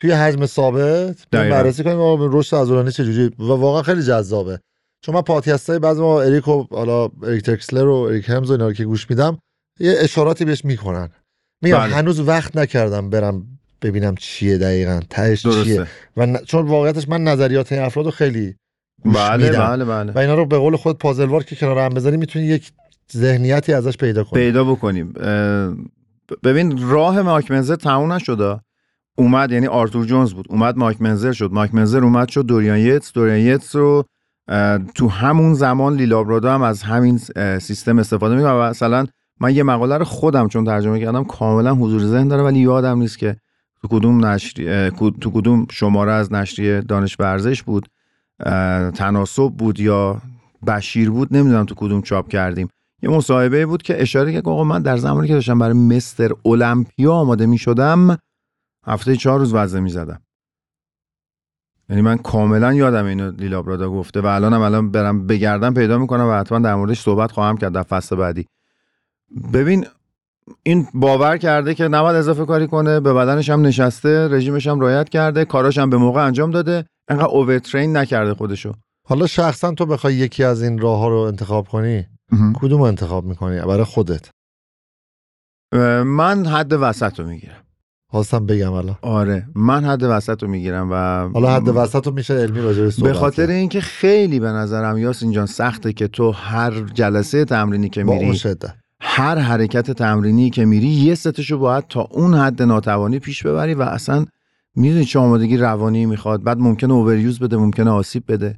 [0.00, 1.16] توی حجم ثابت.
[1.50, 1.98] بررسی کنیم
[2.32, 4.60] رشد عضلانی چجوری و واقعا خیلی جذابه
[5.04, 8.52] چون من پادکست های بعضی ما اریک و حالا اریک تکسلر و اریک همز و
[8.52, 9.38] اینا رو که گوش میدم
[9.80, 11.08] یه اشاراتی بهش می‌کنن.
[11.62, 11.94] میگم بله.
[11.94, 13.46] هنوز وقت نکردم برم
[13.82, 15.52] ببینم چیه دقیقا تهش چیه.
[15.52, 15.86] درسته.
[16.16, 18.54] و ن- چون واقعیتش من نظریات این افراد رو خیلی
[19.04, 19.66] گوش بله میدم.
[19.68, 20.12] بله بله.
[20.12, 22.72] و اینا رو به قول خود پازلوار که کنار هم بذاری می‌تونی یک
[23.16, 24.42] ذهنیتی ازش پیدا کنی.
[24.42, 25.12] پیدا بکنیم.
[26.44, 28.60] ببین راه منزر تموم نشده
[29.16, 30.46] اومد یعنی آرتور جونز بود.
[30.48, 31.50] اومد منزر شد.
[31.52, 32.46] منزر اومد شد.
[32.46, 34.04] دوریان یتس دوریان یتس رو
[34.94, 37.18] تو همون زمان لیلابرادا هم از همین
[37.58, 39.06] سیستم استفاده می‌کنه مثلا
[39.40, 43.18] من یه مقاله رو خودم چون ترجمه کردم کاملا حضور ذهن داره ولی یادم نیست
[43.18, 43.36] که
[43.82, 47.88] تو کدوم نشری تو کدوم شماره از نشریه دانش ورزش بود
[48.94, 50.22] تناسب بود یا
[50.66, 52.68] بشیر بود نمی‌دونم تو کدوم چاپ کردیم.
[53.02, 57.12] یه مصاحبه بود که اشاره که آقا من در زمانی که داشتم برای مستر المپیا
[57.12, 58.16] آماده می شدم
[58.86, 60.20] هفته چهار روز وزنه می زدم
[61.88, 66.32] یعنی من کاملا یادم اینو لیلابرادا گفته و الانم الان برم بگردم پیدا می‌کنم و
[66.32, 68.46] حتما در موردش صحبت خواهم کرد در فصل بعدی.
[69.52, 69.86] ببین
[70.62, 75.08] این باور کرده که نباید اضافه کاری کنه به بدنش هم نشسته رژیمش هم رعایت
[75.08, 78.72] کرده کاراش هم به موقع انجام داده انقدر اوورترین نکرده خودشو.
[79.08, 82.06] حالا شخصا تو بخوای یکی از این راه ها رو انتخاب کنی
[82.54, 84.30] کدوم انتخاب می‌کنی؟ برای خودت.
[86.04, 87.62] من حد وسط رو می‌گیرم.
[88.12, 88.96] خواستم بگم الان.
[89.02, 89.46] آره.
[89.54, 90.94] من حد وسط رو می‌گیرم و
[91.34, 93.50] حالا حد وسط رو میشه علمی راجع به صحبت خاطر.
[93.50, 98.40] اینکه خیلی به نظرم یاسین جان سخته که تو هر جلسه تمرینی که میری
[99.00, 103.82] هر حرکت تمرینی که میری یه ستشو باید تا اون حد ناتوانی پیش ببری و
[103.82, 104.24] اصلا
[104.76, 106.42] می‌دونی چه آمادگی روانی می‌خواد.
[106.42, 108.56] بعد ممکنه اووریوز بده ممکنه آسیب بده.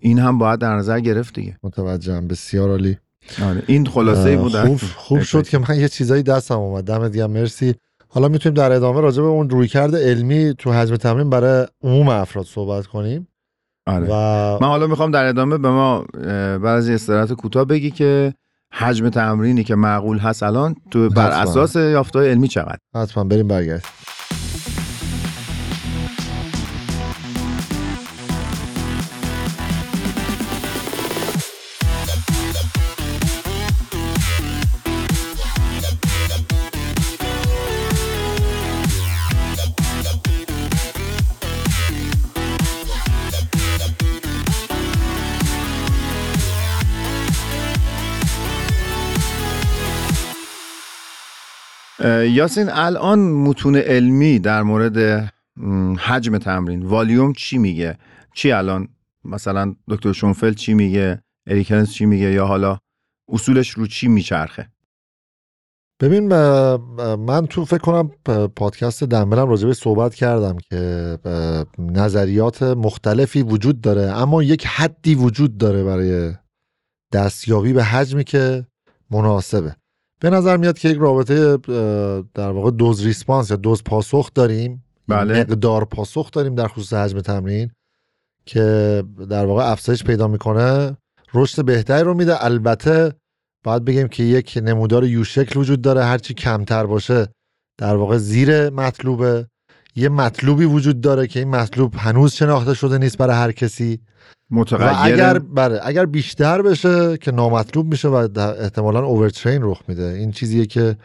[0.00, 1.56] این هم باید در نظر گرفت دیگه.
[1.62, 2.28] متوجهم.
[2.28, 2.96] بسیار عالی.
[3.42, 3.62] آره.
[3.66, 4.56] این خلاصه ای بود.
[4.56, 6.84] خوب خوب شد که من یه چیزایی دستم اومد.
[6.84, 7.30] دمت گرم.
[7.30, 7.74] مرسی.
[8.12, 12.46] حالا می‌تونیم در ادامه راجع به اون رویکرد علمی تو حجم تمرین برای عموم افراد
[12.46, 13.28] صحبت کنیم
[13.86, 14.06] آره.
[14.10, 14.12] و
[14.62, 18.34] من حالا می‌خوام در ادامه به ما اه، بعد از یه استراحت کوتاه بگی که
[18.72, 21.42] حجم تمرینی که معقول هست الان تو بر حتما.
[21.42, 23.90] اساس یافته‌های علمی چقدر حتما بریم برگردیم
[52.28, 55.32] یاسین الان متون علمی در مورد
[55.98, 57.98] حجم تمرین والیوم چی میگه؟
[58.34, 58.88] چی الان؟
[59.24, 62.78] مثلا دکتر شونفل چی میگه؟ اریکنز چی میگه؟ یا حالا
[63.28, 64.68] اصولش رو چی میچرخه؟
[66.00, 66.28] ببین
[67.16, 68.10] من تو فکر کنم
[68.56, 71.18] پادکست دنبلم راجع به صحبت کردم که
[71.78, 76.34] نظریات مختلفی وجود داره اما یک حدی وجود داره برای
[77.12, 78.66] دستیابی به حجمی که
[79.10, 79.76] مناسبه.
[80.20, 81.56] به نظر میاد که یک رابطه
[82.34, 84.84] در واقع دوز ریسپانس یا دوز پاسخ داریم.
[85.08, 85.40] بله.
[85.40, 87.70] مقدار پاسخ داریم در خصوص حجم تمرین
[88.46, 90.96] که در واقع افزایش پیدا می‌کنه.
[91.34, 92.44] رشد بهتری رو میده.
[92.44, 93.12] البته
[93.64, 96.04] باید بگیم که یک نمودار یو شکل وجود داره.
[96.04, 97.28] هرچی کمتر باشه
[97.78, 99.46] در واقع زیر مطلوبه.
[99.96, 104.00] یه مطلوبی وجود داره که این مطلوب هنوز شناخته شده نیست برای هر کسی.
[104.50, 104.90] متغیر.
[104.94, 108.28] اگر بله اگر بیشتر بشه که نامطلوب میشه و
[108.60, 110.96] احتمالا اوورترین رخ میده این چیزیه که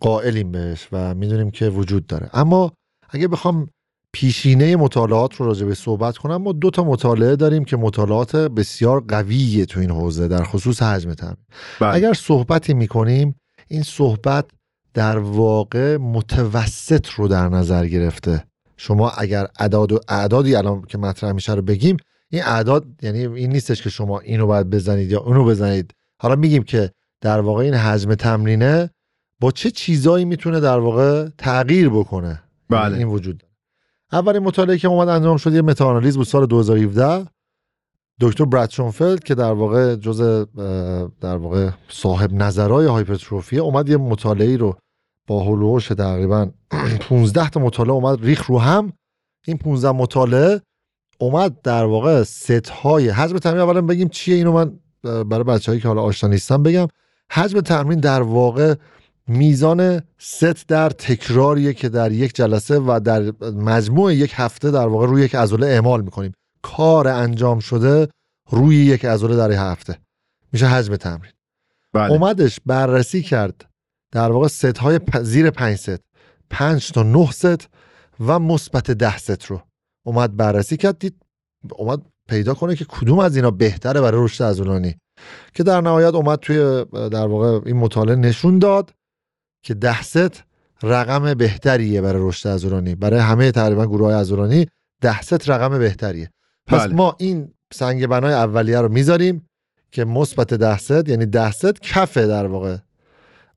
[0.00, 2.30] قائلیم بهش و می‌دونیم که وجود داره.
[2.32, 2.72] اما
[3.10, 3.68] اگه بخوام
[4.12, 9.04] پیشینه مطالعات رو راجع به صحبت کنم ما دو تا مطالعه داریم که مطالعات بسیار
[9.08, 11.36] قویه تو این حوزه در خصوص حجم تمرین
[11.80, 11.94] بله.
[11.94, 13.34] اگر صحبتی می‌کنیم
[13.68, 14.44] این صحبت
[14.94, 18.44] در واقع متوسط رو در نظر گرفته.
[18.76, 21.96] شما اگر اعداد و اعدادی الان که مطرح میشه رو بگیم
[22.36, 26.62] این اعداد یعنی این نیستش که شما اینو باید بزنید یا اونو بزنید حالا میگیم
[26.62, 28.90] که در واقع این حجم تمرینه
[29.40, 32.98] با چه چیزایی می‌تونه در واقع تغییر بکنه بله.
[32.98, 33.52] این وجود داره.
[34.12, 37.26] اولین مطالعه که اومد انجام شد یه متاانالیز بود سال 2017
[38.20, 40.46] دکتر براد شونفلد که در واقع جز
[41.20, 44.76] در واقع صاحب نظرهای هایپرتروفی اومد یه مطالعه رو
[45.26, 46.50] با هلوهوش تقریبا
[47.08, 48.92] 15 تا مطالعه اومد ریخ رو هم
[49.46, 50.60] این 15 مطالعه
[51.18, 55.88] اومد در واقع ست های حجم تمرین اولا بگیم چیه اینو من برای بچههایی که
[55.88, 56.88] حالا آشنا نیستن بگم.
[57.30, 58.74] حجم تمرین در واقع
[59.28, 65.06] میزان ست در تکراریه که در یک جلسه و در مجموع یک هفته در واقع
[65.06, 66.32] روی یک عضله اعمال می‌کنیم.
[66.62, 68.08] کار انجام شده
[68.50, 69.98] روی یک عضله در یک هفته.
[70.52, 71.32] میشه حجم تمرین
[71.92, 72.10] بله.
[72.12, 73.64] اومدش بررسی کرد
[74.12, 76.00] در واقع ست های پ- زیر پنج ست.
[76.50, 77.68] پنج تا نه ست
[78.26, 79.60] و مثبت ده ست رو.
[80.06, 81.14] اومد بررسی کرد دید
[81.70, 84.96] اومد پیدا کنه که کدوم از اینا بهتره برای رشد عضلانی
[85.54, 88.94] که در نهایت اومد توی در واقع این مطالعه نشون داد
[89.62, 90.42] که ده ست
[90.82, 94.66] رقم بهتریه برای رشد عضلانی برای همه تقریبا گروه های عضلانی
[95.00, 96.30] ده ست رقم بهتریه.
[96.66, 96.94] پس بله.
[96.94, 99.46] ما این سنگ بنای اولیه رو می‌ذاریم
[99.90, 102.76] که مثبت ده ست یعنی ده ست کفه در واقع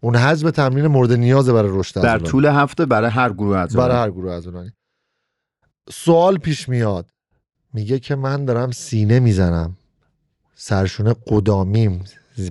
[0.02, 2.24] اون حجم تمرین مورد نیازه برای رشد در عضلانی.
[2.24, 4.72] طول هفته برای هر گروه از برای هر گروه عضلانی
[5.91, 7.10] سوال پیش میاد.
[7.73, 9.78] میگه که من دارم سینه می‌زنم.
[10.56, 12.04] سرشونه قدامیم.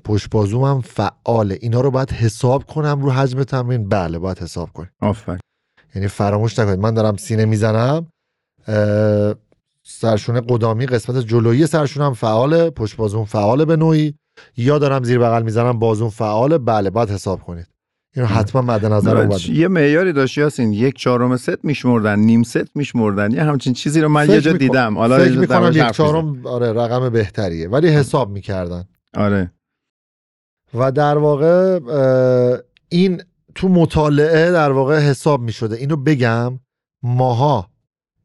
[0.05, 1.59] پشت بازومم فعاله.
[1.61, 3.89] اینا رو باید حساب کنم رو حجم تمرین.
[3.89, 5.41] بله باید حساب کنیم آفرین.
[5.95, 6.79] یعنی فراموش نکنید.
[6.79, 8.07] من دارم سینه می‌زنم
[9.83, 14.15] سرشونه قدامی قسمت جلویی سرشونم فعاله پشت بازوم فعاله به نوعی.
[14.57, 16.59] یا دارم زیر بغل می‌زنم بازوم فعاله.
[16.59, 17.67] بله باید حساب کنید.
[18.19, 22.43] اینو حتما مد نظر رو باید یه معیاری داشت یاسین یک چهارم ست میشمردن نیم
[22.43, 24.99] ست میشمردن یه همچین چیزی رو من یه جا دیدم.
[24.99, 25.91] حالا یه فکر می‌کنم یک.
[25.91, 28.85] چهارم آره رقم بهتریه ولی حساب می‌کردن.
[29.15, 29.53] آره.
[30.75, 31.81] و در واقع
[32.89, 33.23] این
[33.55, 35.77] تو مطالعه در واقع حساب می‌شده.
[35.77, 36.61] اینو بگم
[37.03, 37.69] ماها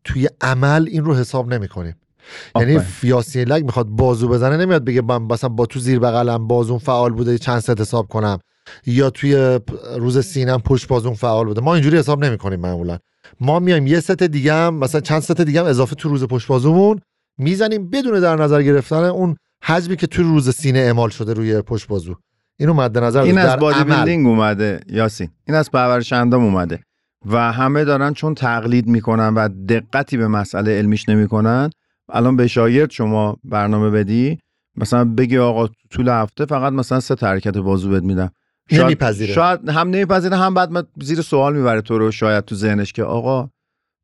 [0.04, 1.96] توی عمل این رو حساب نمی‌کنیم.
[2.56, 2.80] یعنی.
[2.80, 7.12] یاسین لک می‌خواد بازو بزنه نمیاد بگه من مثلا با تو زیر بغلم بازوم فعال
[7.12, 8.40] بوده چند ست حساب کنم.
[8.86, 9.60] یا توی
[9.98, 11.62] روز سینم پشت بازوم فعال بوده.
[11.62, 12.98] ما اینجوری حساب نمی‌کنیم معمولا.
[13.40, 16.48] ما میایم یه ست دیگه هم مثلا چند ست دیگه هم اضافه تو روز پشت
[16.48, 17.00] بازومون
[17.38, 21.88] می‌زنیم بدون در نظر گرفتن اون حجمی که تو روز سینه اعمال شده روی پشت
[21.88, 22.16] بازو.
[22.58, 23.38] اینو مد نظر این.
[23.38, 23.84] از body.
[23.84, 25.30] building اومده یاسین.
[25.48, 26.80] این از پرورش اندام اومده.
[27.26, 31.70] و همه دارن چون تقلید می‌کنن و دقتی به مسئله علمیش نمی‌کنن.
[32.10, 34.40] الان به شاگرد شما برنامه بدی.
[34.76, 38.32] مثلا بگی آقا تو طول هفته فقط مثلا سه حرکت بازو بهت میدم.
[38.70, 39.34] شاید, نمیپذیره.
[39.34, 43.50] شاید هم نمیپذیره هم بعد زیر سوال می‌بره تو رو شاید تو ذهنش که آقا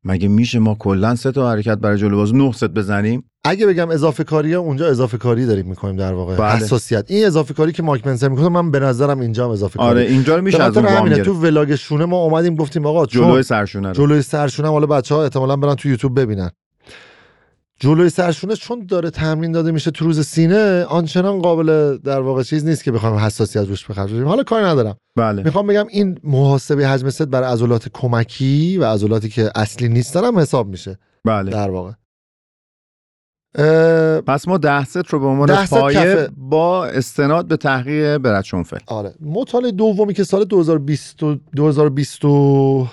[0.04, 3.90] مگه میشه ما کلا سه تا حرکت برای جلو بازو نه ست بزنیم اگه بگم
[3.90, 6.52] اضافه کاریه اونجا اضافه کاری داریم می‌کنیم در واقع بله.
[6.52, 9.90] حساسیت این اضافه کاری که مایک منسر می‌کنه من به نظرم اینجا هم اضافه کاری
[9.90, 11.22] آره اینجا رو میشه از اون.
[11.22, 15.22] تو ولاگ شونه ما اومدیم گفتیم آقا جلوی سرشونه رو جلوی سرشونه حالا بچه ها
[15.22, 16.50] احتمالا برن تو یوتیوب ببینن
[17.80, 22.64] جلوی سرشونه چون داره تمرین داده میشه تو روز سینه آنچنان قابل در واقع چیز
[22.64, 24.96] نیست که بخوایم حساسیت روش بخرج بدیم حالا کاری ندارم.
[25.16, 25.42] بله.
[25.42, 30.38] می‌خوام بگم این محاسبه حجم ست برای عضلات کمکی و عضلاتی که اصلی نیستن هم
[30.38, 30.98] حساب میشه.
[31.24, 31.50] بله.
[31.50, 31.92] در واقع.
[34.20, 36.28] پس ما ده ست رو به عنوان پایه.
[36.36, 39.14] با استناد به تحقیق برد شونفل آره.
[39.20, 42.90] مطالعه دومی که سال 2020 و 2022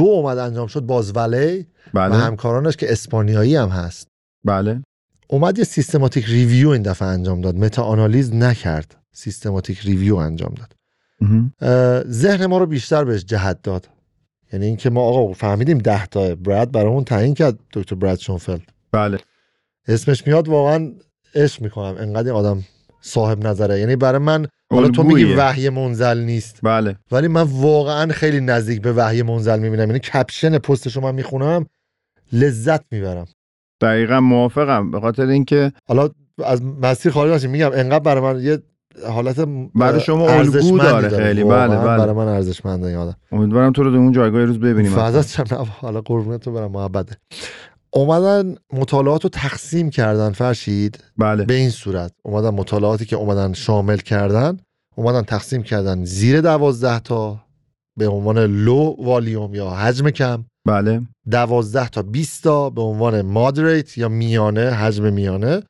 [0.00, 4.13] اومد انجام شد باز ولی و بله همکارانش که اسپانیایی هم هست.
[4.44, 4.82] بله.
[5.28, 7.56] اومد یه systematic review این دفعه انجام داد.
[7.56, 8.96] متا آنالیز نکرد.
[9.12, 10.74] systematic review انجام داد.
[12.08, 13.88] ذهن ما رو بیشتر بهش جهت داد.
[14.52, 18.72] یعنی اینکه ما آقا فهمیدیم ده تا براد برامون تعیین کرد دکتر براد شونفلد.
[18.92, 19.18] بله.
[19.88, 20.92] اسمش میاد واقعا
[21.34, 21.96] عشق می‌کنم.
[21.98, 22.64] انقدر این آدم
[23.00, 23.80] صاحب نظره.
[23.80, 25.02] یعنی برای من حالا تو.
[25.02, 26.58] میگی وحی منزل نیست.
[26.62, 26.96] بله.
[27.10, 29.86] ولی من واقعا خیلی نزدیک به وحی منزل می‌بینم.
[29.86, 31.66] یعنی کپشن پستشو من می‌خونم
[32.32, 33.26] لذت می‌برم.
[33.84, 34.90] دقیقا موافقم.
[34.90, 36.08] به خاطر اینکه حالا
[36.44, 37.50] از مسیر خارج نشیم.
[37.50, 38.58] میگم انقدر برای من یه
[39.08, 41.44] حالت برای شما الگو داره خیلی.
[41.44, 41.98] بله، بله.
[41.98, 43.16] برای من ارزشمنده این آدم.
[43.32, 44.98] امیدوارم تو رو در اون جایگاه روز ببینیم.
[44.98, 45.24] نه
[45.80, 47.16] حالا قربونت برم محبته.
[47.90, 51.44] اومدن مطالعات رو تقسیم کردن فرشید بله.
[51.44, 52.12] به این صورت.
[52.22, 54.56] اومدن مطالعاتی که اومدن شامل کردن
[54.96, 57.40] اومدن تقسیم کردن زیر دوازده تا
[57.96, 60.44] به عنوان لو والیوم یا حجم کم.
[60.66, 61.02] بله.
[61.30, 65.62] دوازده تا 20 تا به عنوان مادریت یا میانه حجم میانه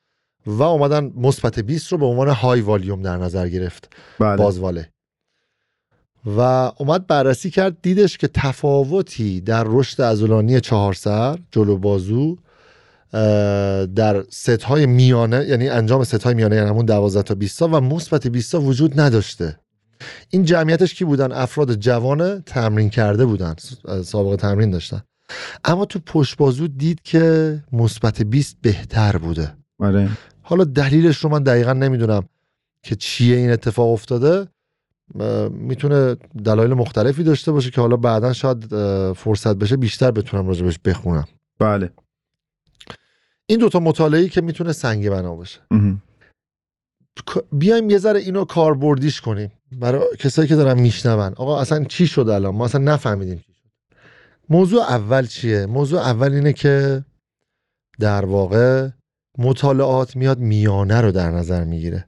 [0.46, 3.92] و اومدن مثبت 20 رو به عنوان های والیوم در نظر گرفت.
[4.18, 4.36] بله.
[4.36, 4.88] بازواله.
[6.26, 6.40] و
[6.78, 12.36] اومد بررسی کرد دیدش که تفاوتی در رشد عضلانی چهار سر جلو بازو
[13.94, 17.68] در ست های میانه یعنی انجام ست های میانه یعنی همون 12 تا 20 تا
[17.68, 19.58] و مثبت 20 تا وجود نداشته.
[20.30, 23.54] این جمعیتش کی بودن؟ افراد جوان تمرین کرده بودن
[24.04, 25.02] سابقه تمرین داشتن.
[25.64, 29.56] اما تو پشت بازو دید که مثبت 20 بهتر بوده.
[29.78, 30.10] آره.
[30.42, 32.28] حالا دلیلش رو من دقیقا نمی‌دونم
[32.82, 34.48] که چیه این اتفاق افتاده.
[35.50, 38.66] می‌تونه دلایل مختلفی داشته باشه که حالا بعدا شاید
[39.12, 41.28] فرصت بشه بیشتر بتونم راجبش بخونم.
[41.58, 41.90] بله.
[43.46, 45.60] این دوتا مطالعه که می‌تونه سنگ بنا باشه
[47.52, 49.52] بیایم یه ذره اینو کاربردیش کنیم.
[49.80, 51.34] برای کسایی که دارن میشنون.
[51.36, 53.70] آقا اصلا چی شد الان؟ ما اصلا نفهمیدیم چی شد.
[54.48, 57.04] موضوع اول چیه؟ موضوع اول اینه که
[58.00, 58.88] در واقع
[59.38, 62.06] مطالعات میاد میانه رو در نظر می‌گیره.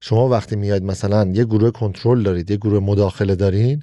[0.00, 3.82] شما وقتی میاد مثلا یه گروه کنترل دارید یه گروه مداخله دارین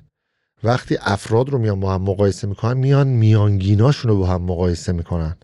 [0.63, 5.35] وقتی افراد رو میان با هم مقایسه می‌کنن میان میانگیناشون رو با هم مقایسه می‌کنن.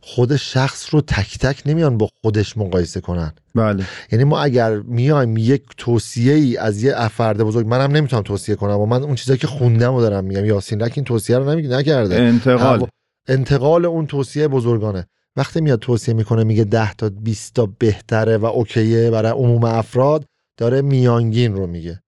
[0.00, 3.32] خود شخص رو تک تک نمیان با خودش مقایسه کنن.
[3.54, 3.84] بله.
[4.12, 8.78] یعنی ما اگر میایم یک توصیه ای از یه افراد بزرگ منم نمی‌تونم توصیه کنم
[8.78, 10.44] و من اون چیزایی که خوندم و دارم میگم.
[10.44, 12.14] یاسین این توصیه رو نمیگه نکرده.
[12.14, 12.86] انتقال.
[13.28, 15.06] انتقال اون توصیه بزرگانه.
[15.36, 20.24] وقتی میاد توصیه می‌کنه میگه 10 تا 20 تا بهتره و اوکیه برای عموم افراد
[20.56, 22.00] داره میانگین رو میگه.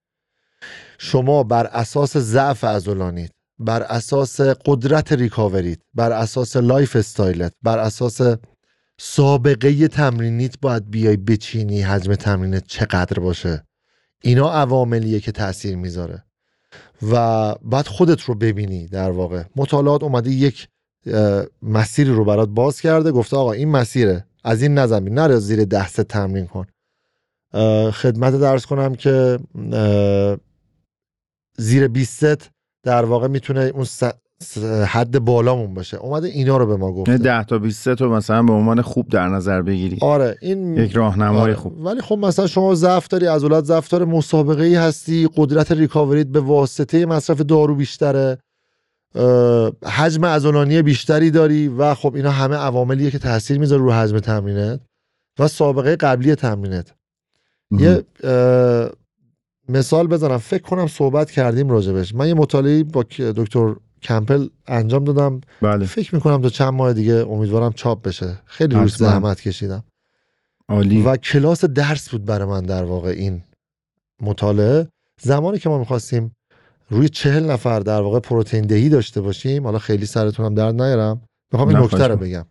[0.98, 7.78] شما بر اساس ضعف عضلانیت بر اساس قدرت recovery ت بر اساس lifestyle ت بر
[7.78, 8.20] اساس
[8.98, 13.66] سابقه تمرینیت باید بیای بچینی حجم تمرینت چقدر باشه.
[14.22, 16.24] اینا عواملیه که تاثیر می‌ذاره.
[17.10, 19.42] و بعد خودت رو ببینی در واقع.
[19.56, 20.68] مطالعات اومده یک
[21.62, 24.26] مسیری رو برات باز کرده گفته آقا این مسیره.
[24.44, 26.66] از این نزمین نره زیر ده تمرین کن.
[27.90, 29.38] خدمت درس کنم که
[31.58, 32.50] زیر 20
[32.82, 33.86] در واقع می‌تونه اون
[34.86, 35.96] حد بالامون باشه.
[35.96, 37.18] اومده اینا رو به ما گفته.
[37.18, 39.98] 10 تا 20 تو مثلا به عنوان خوب در نظر بگیری.
[40.00, 41.54] آره این یک راهنمای آره.
[41.54, 41.84] خوب.
[41.84, 46.40] ولی خب مثلا شما ضعف داری عضلات ضعف داره مسابقه ای هستی قدرت ریکاوریت به
[46.40, 48.38] واسطه مصرف دارو بیشتره
[49.84, 54.80] حجم عضلانی بیشتری داری و خب اینا همه عواملیه که تاثیر می‌ذاره رو حجم تمرینت
[55.38, 56.94] و سابقه قبلی تمرینت.
[57.70, 58.02] یه
[59.70, 60.38] مثال بزنم.
[60.38, 62.14] فکر کنم صحبت کردیم راجبش.
[62.14, 65.40] من یه مطالعه با دکتر کمپل انجام دادم.
[65.62, 65.86] بله.
[65.86, 68.38] فکر می‌کنم تا چند ماه دیگه امیدوارم چاپ بشه.
[68.44, 69.84] خیلی روز زحمت کشیدم.
[70.68, 71.02] عالی.
[71.02, 73.42] و کلاس درس بود برای من در واقع این
[74.22, 74.88] مطالعه.
[75.20, 76.36] زمانی که ما می‌خواستیم
[76.90, 81.20] روی چهل نفر در واقع پروتئین دهی داشته باشیم حالا خیلی سرتونم درد نیارم.
[81.52, 82.46] می‌خوام این نکته رو بگم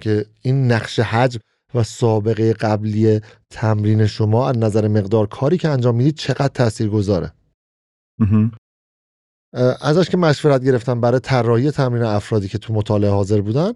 [0.00, 1.40] که این نقش حجم
[1.74, 7.32] و سابقه قبلی تمرین شما از نظر مقدار کاری که انجام می‌دید چقدر تاثیر گذاره
[9.80, 13.72] ازش که مشورت گرفتم برای طراحی تمرین افرادی که تو مطالعه حاضر بودن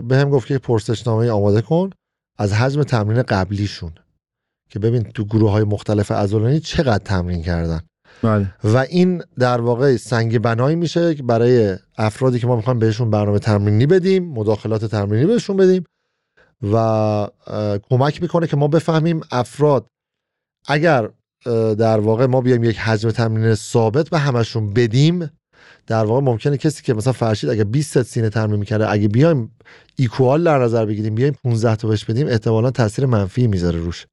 [0.00, 1.90] به هم گفت که پرسشنامه آماده کن
[2.38, 3.92] از حجم تمرین قبلیشون
[4.70, 7.80] که ببین تو گروه های مختلف عضلانی چقدر تمرین کردن.
[8.22, 8.54] بله.
[8.64, 13.38] و این در واقع سنگ بنایی میشه که برای افرادی که ما می‌خوایم بهشون برنامه
[13.38, 15.84] تمرینی بدیم مداخلات تمرینی بهشون بدیم
[16.62, 17.28] و
[17.90, 19.86] کمک می‌کنه که ما بفهمیم افراد
[20.68, 21.08] اگر
[21.78, 25.30] در واقع ما بیایم یک حجم تمرین ثابت به همشون بدیم
[25.86, 29.56] در واقع ممکنه کسی که مثلا فرشید اگه 20 ست سینه تمرین می‌کرده اگه بیایم
[29.96, 34.06] equal در نظر بگیریم بیایم 15 تا بهش بدیم احتمالا تاثیر منفی می‌ذاره روش.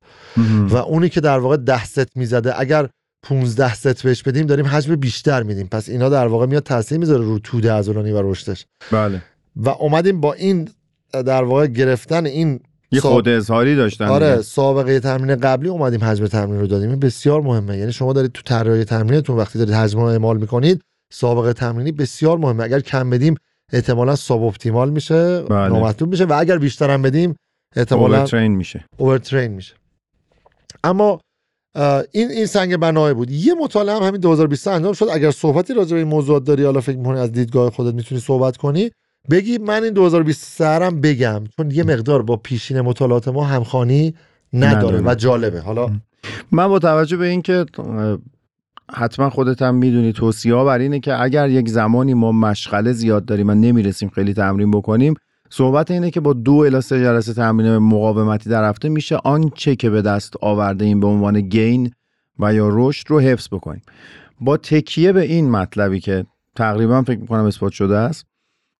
[0.70, 2.90] و اونی که در واقع 10 ست می‌زده اگر
[3.24, 5.68] 15 ست بهش بدیم داریم حجم بیشتر میدیم.
[5.68, 8.66] پس اینا در واقع میاد تاثیر می‌ذاره رو توده عضلانی و رشدش.
[8.92, 9.22] بله.
[9.56, 10.70] و اومدیم با این
[11.12, 12.60] در واقع گرفتن این
[12.92, 16.90] یه خود اظهاری داشتن آره سابقه تمرین قبلی اومدیم حجم تمرین رو دادیم.
[16.90, 17.78] این بسیار مهمه.
[17.78, 20.82] یعنی شما دارید تو طراحی تمرینتون وقتی دارید حجم رو اعمال می‌کنید
[21.14, 22.64] سابقه تمرینی بسیار مهمه.
[22.64, 23.36] اگر کم بدیم
[23.74, 25.68] احتمالا ساب اپتیمال میشه بله.
[25.68, 27.36] نامطلوب میشه و اگر بیشتر هم بدیم
[27.76, 28.86] احتمالا اوورترین میشه.
[28.98, 29.74] اوورترین میشه.
[30.84, 31.20] اما
[32.12, 33.32] این این سنگ بنای بود.
[33.32, 35.08] یه مطالعه هم همین 2020 انجام شد.
[35.12, 38.58] اگر صحبتی راجع به این موضوعات داری حالا فکر می‌کنی از دیدگاه خودت می‌تونی صحبت
[38.58, 38.92] کنی.
[39.30, 44.16] بگی من این 2023 هم بگم چون یه مقدار با پیشین مطالعات ما همخانی
[44.54, 45.62] نداره و جالبه.
[45.62, 45.90] حالا
[46.52, 47.66] من با توجه به اینکه
[48.92, 53.26] حتما خودت هم می‌دونی توصیه ها بر اینه که اگر یک زمانی ما مشغله زیاد
[53.26, 55.14] داریم و نمی‌رسیم خیلی تمرین بکنیم
[55.50, 59.90] صحبت اینه که با دو الی سه جلسه تمرین مقاومتی در هفته میشه آنچه که
[59.90, 61.92] به دست آورده این به عنوان گین
[62.40, 63.82] و یا رشد رو حفظ بکنیم.
[64.42, 66.26] با تکیه به این مطلبی که
[66.56, 68.26] تقریبا فکر می‌کنم اثبات شده است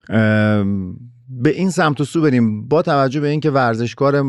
[0.08, 2.68] به این سمت و سو بریم.
[2.68, 4.24] با توجه به اینکه ورزشکار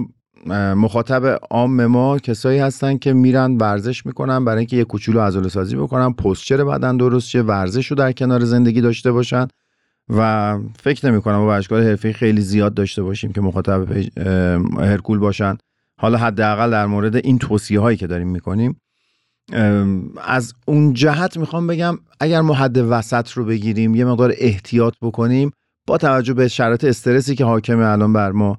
[0.75, 5.77] مخاطب عام ما کسایی هستن که میرن ورزش می‌کنن برای اینکه یه کوچولو عضله سازی
[5.77, 9.49] بکنن پستچر بدن درست شه ورزش رو در کنار زندگی داشته باشن.
[10.09, 13.87] و فکر نمی کنم ورزشکار حرفی خیلی زیاد داشته باشیم که مخاطب
[14.79, 15.57] هرکول باشن.
[15.99, 18.81] حالا حداقل در مورد این توصیه هایی که داریم می‌کنیم.
[20.25, 25.51] از اون جهت می‌خوام بگم اگر ما حد وسط رو بگیریم یه مقدار احتیاط بکنیم
[25.91, 28.59] با توجه به شرایط استرسی که حاکمه الان بر ما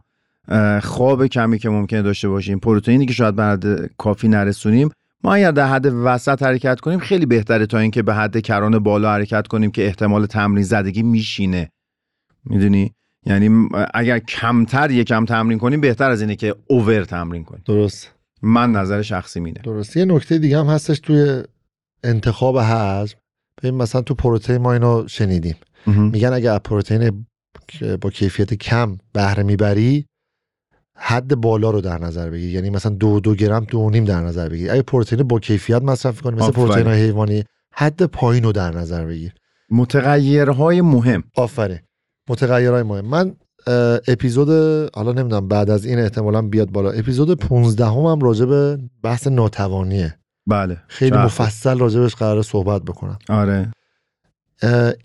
[0.84, 4.90] خواب کمی که ممکنه داشته باشیم پروتئینی که شاید بعد کافی نرسونیم
[5.24, 9.12] ما اگر در حد وسط حرکت کنیم خیلی بهتره تا اینکه به حد کران بالا
[9.12, 11.70] حرکت کنیم که احتمال تمرین زدگی میشینه.
[12.46, 12.94] می‌دونی؟
[13.26, 17.62] یعنی اگر کمتر یکم تمرین کنیم بهتر از اینه که اوور تمرین کنیم.
[17.66, 18.12] درست.
[18.42, 19.98] من نظر شخصی مینه درست.
[19.98, 21.44] یه نکته دیگه هم هستش توی
[22.04, 23.18] انتخاب حجم
[23.64, 25.56] ببین مثلا تو پروتئین ما اینو شنیدیم.
[25.86, 27.26] میگن اگر پروتئین
[28.02, 30.06] با کیفیت کم بهره می‌بری
[30.96, 32.50] حد بالا رو در نظر بگیر.
[32.50, 34.72] یعنی مثلا دو دو گرم دو نیم در نظر بگیر.
[34.72, 39.34] اگه پروتئین با کیفیت مصرف کنی مثل پروتئین حیوانی حد پایین رو در نظر بگیر.
[39.70, 41.24] متغیرهای مهم.
[41.36, 41.80] آفرین
[42.30, 43.06] متغیرهای مهم.
[43.06, 43.36] من
[44.08, 44.50] اپیزود
[44.96, 46.92] حالا نمی‌دونم بعد از این احتمالا بیاد بالا.
[46.92, 50.18] اپیزود 15 هم, هم راجع به بحث ناتوانیه.
[50.48, 50.78] بله.
[50.88, 53.20] خیلی مفصل راجبش قرار صحبت بکنم.
[53.30, 53.72] آره.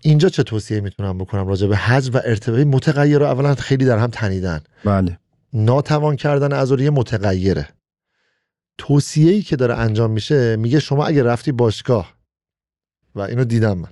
[0.01, 3.97] اینجا چه توصیه می‌تونم بکنم راجع به حجم و ارتباطی؟ متغیر رو اولا خیلی در
[3.97, 4.59] هم تنیدن.
[4.85, 5.19] بله.
[5.53, 7.67] ناتوان کردن عضله متغیره.
[8.77, 12.13] توصیه ای که داره انجام میشه میگه شما اگه رفتی باشگاه
[13.15, 13.89] و اینو دیدم من.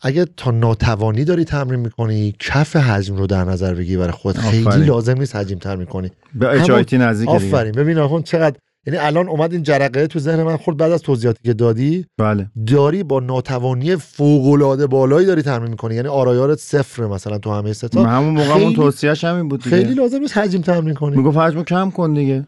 [0.00, 4.84] اگه تا ناتوانی داری تمرین می‌کنی کف حجم رو در نظر بگی برای خود خیلی
[4.86, 6.10] لازم نیست حجم تر می‌کنی.
[6.34, 7.72] به اچایتی نزدیک آفرین.
[7.72, 11.40] ببین آخون چقدر یعنی الان اومد این جرقه تو ذهن من خورد بعد از توضیحاتی
[11.44, 12.06] که دادی.
[12.18, 12.50] بله.
[12.66, 15.94] داری با ناتوانی فوق العاده بالایی داری تمرین می‌کنی.
[15.94, 19.76] یعنی آرایارت صفر مثلا تو همه ستا همون موقع اون توصیه‌اش همین بود دیگه.
[19.76, 21.16] خیلی لازم نیست حجم تمرین کنی.
[21.16, 22.46] می‌گفت حجمو کم کن دیگه.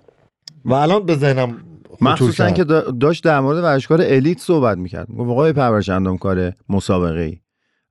[0.65, 1.57] و الان به ذهنم
[2.01, 2.65] مخصوصا که
[3.01, 5.09] داشت در مورد ورزشکار الیت صحبت می‌کرد.
[5.09, 7.37] می‌گفت آقای پرورش کار مسابقه ای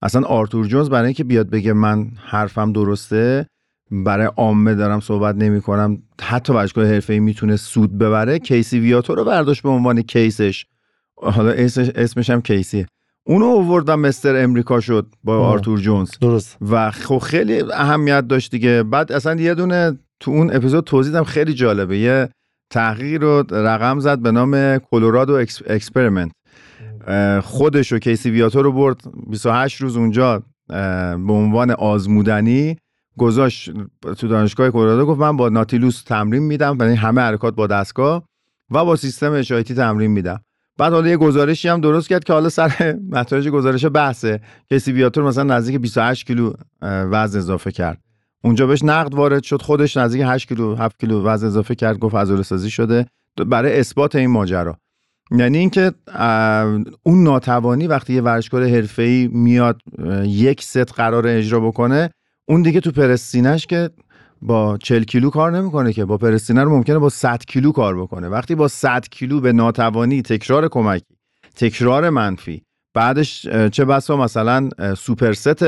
[0.02, 3.46] اصلا آرتور جونز برای اینکه بیاد بگه من حرفم درسته
[3.92, 8.40] برای عامه دارم صحبت نمی کنم حتی ورزشکار حرفه‌ای می‌تونه سود ببره.
[8.40, 10.66] کیسی ویاتو رو برداشت به عنوان case ش.
[11.16, 11.52] حالا
[11.96, 12.86] اسمش هم کیسیه.
[13.24, 14.44] اونو اووردم Mr.
[14.44, 16.12] America شد با آرتور جونز.
[16.22, 16.58] درست.
[16.70, 18.84] و خب خیلی اهمیت داشت دیگه.
[18.84, 21.98] بعد اصلا یه دونه تو اون اپیزود توضیح دم خیلی جالبه.
[21.98, 22.30] یه
[22.70, 25.34] تحقیق رو رقم زد به نام Colorado
[25.68, 26.32] Experiment.
[27.44, 29.02] خودش و کیسی ویاتو رو برد.
[29.28, 30.44] 28 روز اونجا
[31.28, 32.78] به عنوان آزمودنی.
[33.20, 33.72] گذاشت
[34.18, 38.24] تو دانشگاه کلرادو گفت من با ناتیلوس تمرین میدم یعنی همه حرکات با دستگاه
[38.72, 40.42] و با سیستم اشایتی تمرین میدم.
[40.78, 44.40] بعد حالا یه گزارشی هم درست کرد که حالا سر نتایج گزارش بحثه
[44.72, 47.98] کسی بیاتور مثلا نزدیک 28 کیلو وزن اضافه کرد.
[48.44, 52.16] اونجا بهش نقد وارد شد خودش نزدیک 8 کیلو 7 کیلو وزن اضافه کرد گفت
[52.16, 53.06] عضله سازی شده
[53.48, 54.78] برای اثبات این ماجرا.
[55.32, 55.92] یعنی اینکه
[57.04, 59.82] اون ناتوانی وقتی یه ورزشکار حرفه‌ای میاد
[60.24, 62.10] یک ست قرار اجرا بکنه
[62.50, 63.90] اون دیگه تو پرس سینش که
[64.42, 66.06] با 40 کیلو کار نمی‌کنه که.
[66.06, 68.28] با پرس سینه رو ممکنه با 100 کیلو کار بکنه.
[68.28, 71.06] وقتی با 100 کیلو به ناتوانی تکرار کمکی
[71.56, 72.62] تکرار منفی
[72.94, 75.64] بعدش چه بسا مثلا super set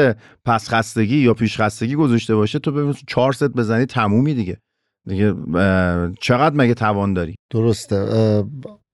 [0.46, 4.58] پس خستگی یا پیش خستگی گذاشته باشه تو ببین 4 ست بزنی تمومی دیگه.
[5.08, 5.36] دیگه
[6.20, 8.44] چقدر مگه توان داری؟ درسته.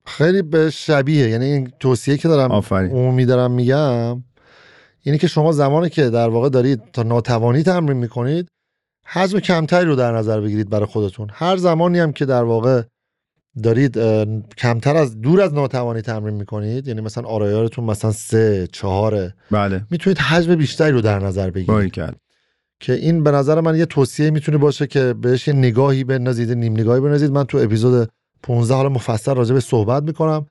[0.06, 1.30] خیلی به شبیه.
[1.30, 4.24] یعنی این توصیه که دارم عمومی دارم میگم
[5.08, 8.48] اینه که شما زمانی که در واقع دارید تا ناتوانی تمرین می‌کنید
[9.06, 11.28] حجم کمتری رو در نظر بگیرید برای خودتون.
[11.34, 12.82] هر زمانی هم که در واقع
[13.64, 13.98] دارید
[14.58, 19.86] کمتر از دور از ناتوانی تمرین می‌کنید یعنی مثلا آرایارتون مثلا سه چهاره بله.
[19.92, 21.94] می‌تونید حجم بیشتری رو در نظر بگیرید.
[22.80, 26.74] که این به نظر من یه توصیه می‌تونه باشه که بهش یه نگاهی بندازید نیم
[26.74, 27.32] نگاهی بندازید.
[27.32, 28.10] من تو اپیزود
[28.44, 30.46] 15 حالا مفصل راجع به صحبت می‌کنم.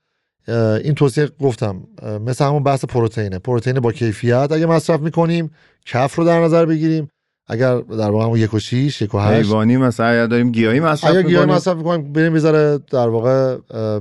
[0.85, 1.81] این توصیه گفتم.
[2.27, 3.39] مثل همون بحث پروتئینه.
[3.39, 5.51] پروتئین با کیفیت اگه مصرف می‌کنیم
[5.87, 7.09] کف رو در نظر بگیریم.
[7.49, 9.47] اگر در واقع همون یک و شیش یک و هشت.
[9.47, 13.57] حیوانی مثلا اگر داریم گیاهی مصرف اگر گیاهی مصرف می‌کنیم بریم می‌ذاره در واقع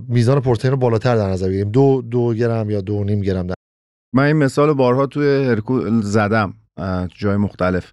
[0.07, 1.71] میزان پروتئین رو بالاتر در نظر بگیریم.
[1.71, 3.55] دو دو گرم یا دو نیم گرم در.
[4.13, 6.53] من این مثال بارها توی هرکول زدم
[7.17, 7.91] جای مختلف.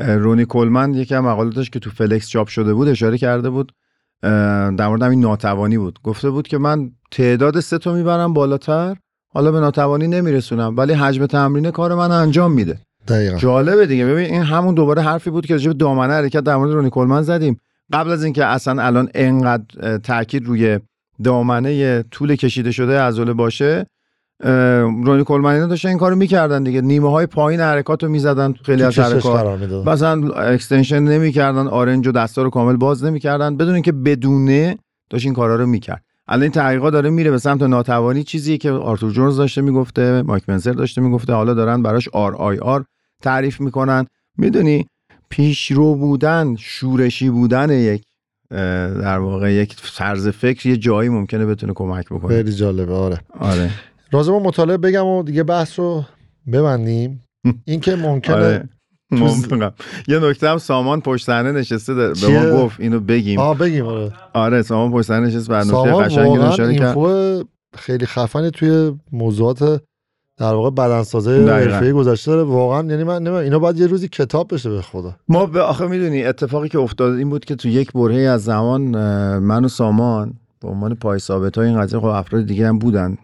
[0.00, 3.72] رونی کولمن یکی از مقالاتش که تو فلکس چاپ شده بود اشاره کرده بود
[4.22, 5.98] در مورد این ناتوانی بود.
[6.02, 8.96] گفته بود که من تعداد سه تا می‌برم بالاتر
[9.34, 12.78] حالا به ناتوانی نمیرسونم ولی حجم تمرین کار من انجام میده.
[13.08, 13.36] دقیقا.
[13.36, 14.06] جالبه دیگه.
[14.06, 17.22] ببین این همون دوباره حرفی بود که راجع به دامنه حرکت در مورد رونی کولمن
[17.22, 17.60] زدیم.
[17.92, 20.78] قبل از اینکه اصلا الان انقدر تاکید روی
[21.24, 23.86] دامنه طول کشیده شده عضله باشه
[25.04, 26.80] رونی کولمن داشتن این کارو می‌کردن دیگه.
[26.80, 29.62] نیمه های پایین حرکات رو می‌زدن خیلی از حرکات.
[29.86, 33.56] مثلا extension نمی‌کردن آرنج و دستا رو کامل باز نمی‌کردن.
[33.56, 34.78] بدون اینکه بدونه
[35.10, 36.02] داشت این کارا رو می‌کرد.
[36.28, 40.48] الان این تحقیقات داره میره به سمت ناتوانی چیزی که آرتور جونز داشته می‌گفته مایک
[40.48, 41.32] منزر داشته می‌گفته.
[41.32, 42.84] حالا دارن براش RIR
[43.22, 44.06] تعریف می‌کنن.
[44.38, 44.86] می‌دونی
[45.30, 48.02] پیشرو بودن شورشی بودن یک
[48.50, 52.28] در واقع یک طرز فکر یه جایی ممکنه بتونه کمک بکنه.
[52.28, 52.92] خیلی جالبه.
[52.94, 53.18] آره.
[53.40, 53.70] آره.
[54.12, 56.04] لازم مطالعه بگم و دیگه بحث رو
[56.52, 57.24] ببندیم.
[57.66, 58.68] این که ممکنه آره.
[60.08, 63.38] یه نکته هم سامان پشت صحنه نشسته به؟ ما گفت اینو بگیم.
[63.38, 64.12] آه بگیم آره.
[64.32, 66.96] آره سامان پشت صحنه نشست بر نکته سامان قشنگی اشاره کرد.
[67.76, 69.82] خیلی خفنی توی موضوعات
[70.38, 71.30] در واقع بدنسازی.
[71.30, 72.42] حرفه‌ای گذاشته داره.
[72.42, 75.16] واقعا یعنی من اینا باید یه روزی کتاب بشه به خدا.
[75.28, 78.80] ما به آخه می‌دونی اتفاقی که افتاد این بود که تو یک برهه از زمان
[79.38, 83.18] من و سامان به عنوان پای ثابت های این قضیه خب افراد دیگه هم بودن.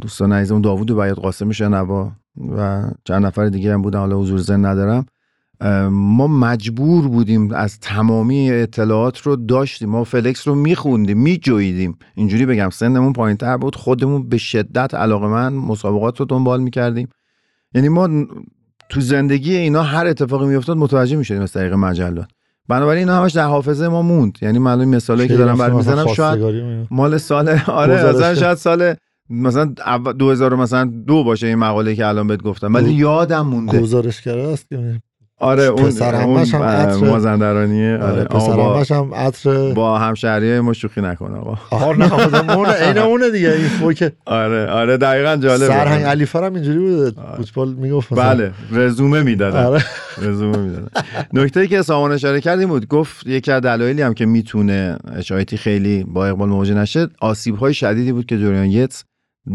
[0.00, 2.12] دوستان عزیزمون داوود و بیات قاسم شنوا
[2.56, 5.06] و چند نفر دیگه هم بودن حالا حضور زن ندارم.
[5.90, 9.88] ما مجبور بودیم از تمامی اطلاعات رو داشتیم.
[9.88, 13.76] ما فلکس رو میخوندیم میجویدیم اینجوری بگم سنمون پایین تر بود.
[13.76, 17.08] خودمون به شدت علاقه من مسابقات رو دنبال می‌کردیم.
[17.74, 18.08] یعنی ما
[18.88, 22.28] تو زندگی اینا هر اتفاقی میافتاد متوجه می‌شدیم از طریق مجلات.
[22.68, 24.38] بنابراین اینا همش در حافظه ما موند.
[24.42, 26.86] یعنی من الان مثالی که دارم برات می‌زنم شاید.
[26.90, 28.94] مال سال آره مثلا شاید سال
[29.30, 32.74] مثلا اول- 2000 مثلا دو باشه این مقاله که الان بهت گفتم.
[32.74, 33.80] ولی یادم مونده.
[33.80, 35.00] گزارشگره است که
[35.40, 37.94] آره اون پسر هم عطر- مازندرانیه.
[37.98, 41.58] آره آره پسر هم عطر با همشهری ما شوخی نکن آقا.
[41.70, 45.66] آها نه اون عین اونه دیگه این فو که آره آره دقیقا جالبه.
[45.66, 48.14] سرهنگ علی فرم اینجوری بوده فوتبال می‌گفت.
[48.14, 49.64] بله رزومه می‌دادن.
[49.64, 49.84] آره.
[50.22, 50.88] رزومه می‌دادن.
[51.32, 55.56] نکته که سامان اشاره کرد این بود گفت یکی از دلایلی هم که می‌تونه اشایتی
[55.56, 59.04] خیلی با اقبال مواجه نشه آسیب های شدیدی بود که دوریان یتس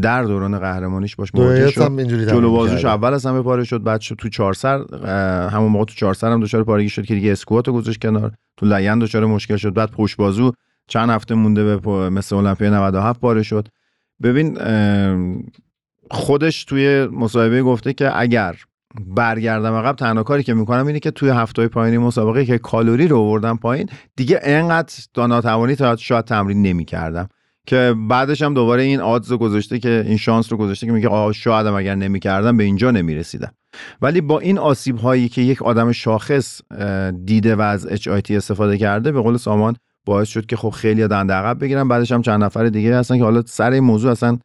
[0.01, 1.81] در دوران قهرمانیش باش مواجه شد.
[2.29, 2.85] جلو بازوش.
[2.85, 6.13] اول از همه پاره شد بعد شد تو چهار سر اه، همون موقع تو چهار
[6.13, 8.31] سر هم دچار پارگی شد که دیگه اسکوات رو گذاشت کنار.
[8.57, 9.73] تو لگن دچار مشکل شد.
[9.73, 10.51] بعد پشت بازو
[10.87, 13.67] چند هفته مونده به مثل المپیا 97 پاره شد.
[14.23, 14.57] ببین
[16.11, 18.55] خودش توی مصاحبه گفته که اگر
[19.07, 23.17] برگردم عقب تنها کاری که می‌کنم اینه که توی هفته پایینی مسابقه که کالری رو
[23.17, 27.29] آوردم پایین دیگه انقدر ناتوانی تا شاید تمرین نمی‌کردم.
[27.69, 31.07] که بعدش هم دوباره این آدز رو گذاشته که این شانس رو گذاشته که میگه
[31.07, 33.51] آه شاید اگر نمی‌کردم به اینجا نمی‌رسیدم.
[34.01, 36.61] ولی با این آسیب هایی که یک آدم شاخص
[37.25, 41.33] دیده و از HIT استفاده کرده به قول سامان باعث شد که خب خیلی دنده
[41.33, 41.87] عقب بگیرن.
[41.87, 44.37] بعدش هم چند نفر دیگه هستن که حالا سر این موضوع اصلا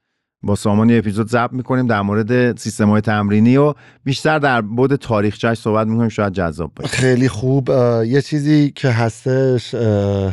[0.44, 3.74] با سامان یه اپیزود ضبط می‌کنیم در مورد سیستم های تمرینی و
[4.04, 6.88] بیشتر در بود تاریخچه‌اش صحبت می‌کنیم شاید جذاب باشه.
[6.88, 7.68] خیلی خوب.
[8.06, 9.74] یه چیزی که هستش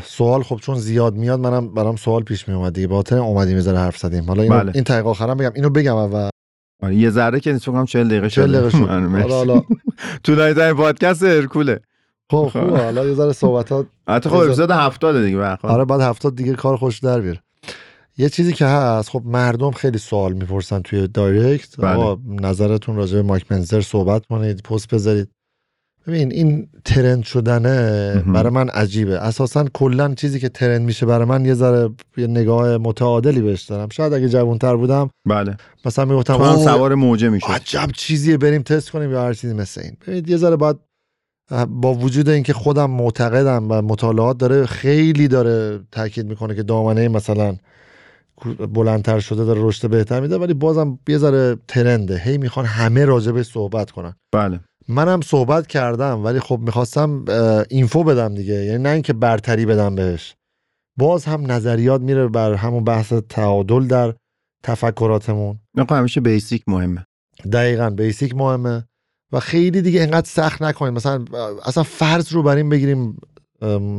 [0.06, 2.88] سوال خب چون زیاد میاد منم برام سوال پیش می اومد دیگه.
[2.88, 4.24] با خاطر اومدیم یه ذره حرف زدیم.
[4.24, 4.72] حالا اینو بله.
[4.76, 5.52] این دقیقه آخرام بگم.
[5.56, 6.30] اینو بگم اول.
[6.84, 8.90] آره، یه ذره که نیست فکر کنم 40 دقیقه 40 دقیقه شد.
[8.90, 9.08] آره،.
[9.22, 9.62] حالا حالا
[10.24, 11.80] طولانی ترین پادکست هرکوله.
[12.32, 12.84] خب خوبه.
[12.84, 15.58] حالا یه ذره صحبتات حتی خب بذار- اپیزود 70 دیگه.
[15.62, 17.40] آره بعد هفتاد دیگه کار خوش در بیاره.
[18.22, 21.78] یه چیزی که هست خب مردم خیلی سوال می‌پرسن توی دایرکت.
[21.78, 21.90] بله.
[21.90, 25.28] آقا نظرتون راجع به مایک منزر صحبت کنید پست بذارید.
[26.08, 28.34] ببین این ترند شدنه مهم.
[28.34, 29.18] برای من عجیبه.
[29.20, 33.90] اساسا کلا چیزی که ترند میشه برای من یه ذره یه نگاه متعادلی بهش دارم.
[33.90, 35.58] شاید اگه جوانتر بودم بله.
[35.86, 39.54] مثلا می‌گفتم تو هم سوار موجه می‌شد عجب چیزیه بریم تست کنیم یا هر چیزی
[39.54, 39.98] مثل این.
[40.02, 40.78] ببینید یه ذره باید
[41.68, 47.56] با وجود اینکه خودم معتقدم و مطالعات داره خیلی داره تاکید می‌کنه که دامنه مثلا
[48.74, 52.18] بلندتر شده داره رشد بهتر میده ولی بازم یه ذره ترنده.
[52.18, 54.14] هی می‌خوان همه راجبش صحبت کنن.
[54.34, 54.60] بله.
[54.88, 57.26] منم صحبت کردم ولی خب می‌خواستم
[57.70, 58.54] اینفو بدم دیگه.
[58.54, 60.36] یعنی نه اینکه برتری بدم بهش.
[60.98, 64.14] باز هم نظریات میره بر همون بحث تعادل در
[64.64, 65.60] تفکراتمون.
[65.76, 67.06] نه همیشه basic مهمه.
[67.54, 68.86] دقیقا basic مهمه.
[69.32, 70.94] و خیلی دیگه انقدر سخت نکنیم.
[70.94, 71.26] مثلا
[71.66, 73.18] اصلا فرض رو بر این بگیریم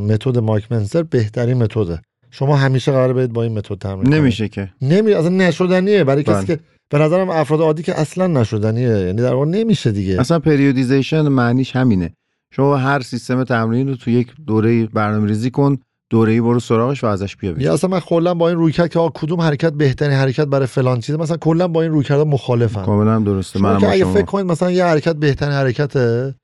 [0.08, 2.02] متد مایک منسر بهترین متده.
[2.34, 4.14] شما همیشه قرار برید با این متد تمرین.
[4.14, 4.70] نمیشه که.
[4.82, 6.04] نمی اصلا نشدنیه.
[6.04, 6.46] برای کسی بله.
[6.46, 6.58] که
[6.90, 8.88] به نظرم افراد عادی که اصلا نشدنیه.
[8.88, 10.20] یعنی در واقع نمیشه دیگه.
[10.20, 12.14] اصلا periodization معنیش همینه.
[12.50, 15.78] شما هر سیستم تمرین رو تو یک دوره برنامه ریزی کن
[16.10, 17.62] دوره ای برو سراغش و ازش بیا بگیر.
[17.62, 21.00] یا اصلا من کلا با این رویکرد که آقا کدوم حرکت بهترین حرکت برای فلان
[21.00, 22.84] چیزه مثلا کلا با این رویکرد مخالفم.
[22.84, 23.58] کاملا درسته.
[23.58, 24.12] با اگه شما.
[24.12, 26.34] فکر کنید مثلا یه حرکت بهترین حرکته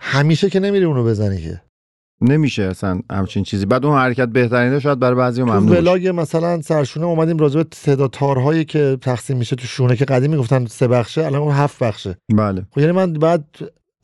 [0.00, 1.60] همیشه که نمیری اونو بزنی که.
[2.24, 3.66] نمیشه اصلا همچین چیزی.
[3.66, 5.76] بعد اون حرکت بهترینه شاید برای بعضی ممنوع.
[5.76, 10.30] ولاگ مثلا سرشونه اومدیم راجع به تعداد تارهایی که تقسیم میشه تو شونه که قدیم
[10.30, 12.16] می‌گفتن سه بخشه الان اون هفت بخشه.
[12.34, 12.66] بله.
[12.70, 13.44] خب یعنی من بعد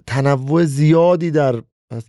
[0.07, 1.62] تنوع زیادی در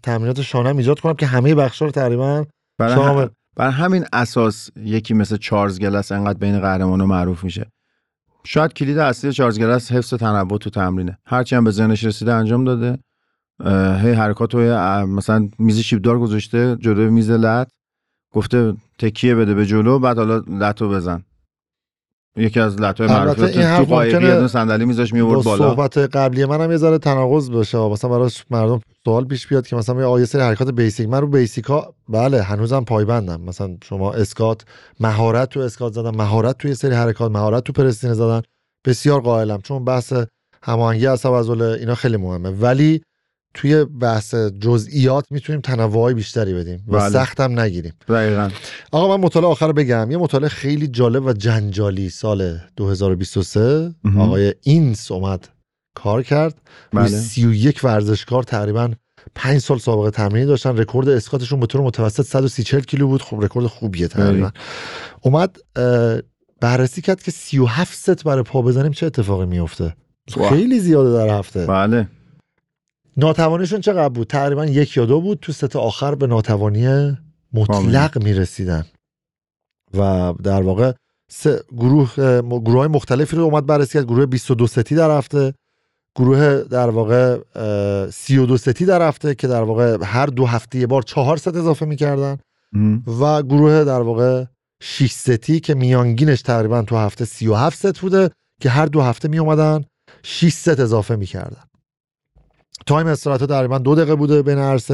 [0.03, 2.45] تمرینات شانم ایجاد کنم که همه بخشا رو تقریبا
[2.77, 3.21] برای, شامل.
[3.21, 3.29] هم...
[3.55, 7.71] برای همین اساس یکی مثل چارلز گلس انقدر بین قهرمانو معروف میشه.
[8.43, 11.17] شاید کلید اصلی چارلز گلس حفظ تنوع تو تمرینه.
[11.25, 12.99] هرچی هم به ذهنش رسیده انجام داده.
[14.01, 17.67] هی حرکات مثلا میز شیبدار گذاشته جلوی میز لط
[18.33, 21.23] گفته تکیه بده به جلو بعد حالا لط رو بزن.
[22.35, 25.69] یکی از لط های البته معروف این تو قایقی یه صندلی میذاش با میورد بالا.
[25.69, 30.19] صحبت قبلی منم یه ذره تناقض بشه مثلا براش مردم سوال پیش بیاد که مثلا
[30.19, 33.41] یه سری حرکات بیسیک من رو بیسیک ها بله هنوزم پایبندم.
[33.41, 34.65] مثلا شما اسکات
[34.99, 38.41] مهارت تو اسکات زدن مهارت توی سری حرکات مهارت تو پرستینه زدن
[38.85, 40.13] بسیار قائلم چون بحث
[40.63, 42.49] هماهنگی عصب عضله اینا خیلی مهمه.
[42.49, 43.01] ولی
[43.53, 47.09] توی بحث جزئیات می‌تونیم تنوعی بیشتری بدیم و بله.
[47.09, 47.93] سختم نگیریم.
[48.09, 48.49] دقیقا.
[48.91, 50.11] آقا من مطالعه آخر بگم.
[50.11, 54.21] یه مطالعه خیلی جالب و جنجالی سال 2023 مهم.
[54.21, 55.49] آقای اینس اومد
[55.95, 56.61] کار کرد.
[56.93, 57.07] بله.
[57.07, 58.91] 31 ورزشکار تقریبا
[59.35, 60.77] 5 سال سابقه تمرینی داشتن.
[60.77, 63.21] رکورد اسکاتشون به طور متوسط 130 40 کیلو بود.
[63.21, 64.51] خب رکورد خوبیه تقریبا.
[65.21, 66.19] اومد اه،
[66.61, 69.95] بررسی کرد که 37 ست برای پا بزنیم چه اتفاقی میفته.
[70.49, 71.65] خیلی زیاده در هفته.
[71.65, 72.07] بله.
[73.17, 75.39] ناتوانیشون چقدر بود؟ تقریبا یک یا دو بود.
[75.41, 77.17] تو ست آخر به ناتوانی
[77.53, 78.85] مطلق می‌رسیدن.
[79.97, 80.91] و در واقع
[81.29, 84.05] سه گروه گروه های مختلفی رو اومد بررسی کرد.
[84.05, 85.53] گروه 22 ستی در هفته
[86.15, 90.87] گروه در واقع اه، 32 ستی در هفته که در واقع هر دو هفته یه
[90.87, 92.37] بار چهار ست اضافه می‌کردن.
[93.19, 94.45] و گروه در واقع
[94.81, 98.29] 6 ستی که میانگینش تقریبا تو هفته 37 ست بوده
[98.61, 99.83] که هر دو هفته می اومدن
[100.23, 101.63] 6 ست اضافه می‌کردن.
[102.85, 104.91] time استراحت تقریبا دو دقیقه بوده بین هر ست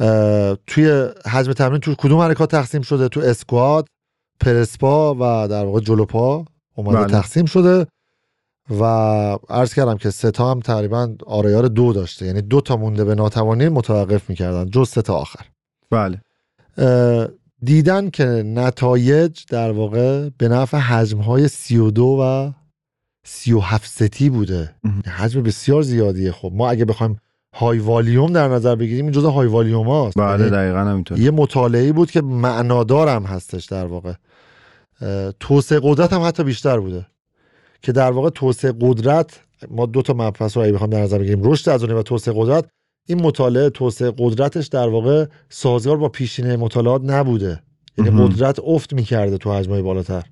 [0.00, 3.86] اه، توی حجم تمرین تو کدوم حرکات تقسیم شده؟ تو اسکوات
[4.40, 6.44] پرسپا و در واقع جلوپا
[6.74, 7.06] اومده بله.
[7.06, 7.86] تقسیم شده.
[8.80, 8.84] و
[9.48, 12.26] عرض کردم که سه تا هم تقریبا آریار دو داشته.
[12.26, 14.70] یعنی دو تا مونده به ناتوانی متوقف می‌کردن.
[14.70, 15.46] جز سه تا آخر.
[15.90, 16.20] بله.
[17.62, 22.52] دیدن که نتایج در واقع به نفع حجم های 32 و
[23.30, 24.74] 37 ستی بوده.
[25.16, 26.32] حجم بسیار زیادیه.
[26.32, 27.16] خب ما اگه بخوایم
[27.54, 30.18] های والیوم در نظر بگیریم این جزء های والیوم هاست.
[30.18, 34.12] بله یعنی دقیقا همینطور یه مطالعه بود که معنادار هم هستش در واقع.
[35.40, 37.06] توسعه قدرت هم حتی بیشتر بوده.
[37.82, 41.40] که در واقع توسعه قدرت ما دو تا مبحث رو اگه بخوام در نظر بگیریم
[41.44, 42.64] رشد عضله و توسعه قدرت
[43.08, 47.62] این مطالعه توسعه قدرتش در واقع سازگار با پیشینه مطالعات نبوده.
[47.98, 48.28] یعنی.
[48.28, 50.22] قدرت افت می‌کرده تو حجمای بالاتر.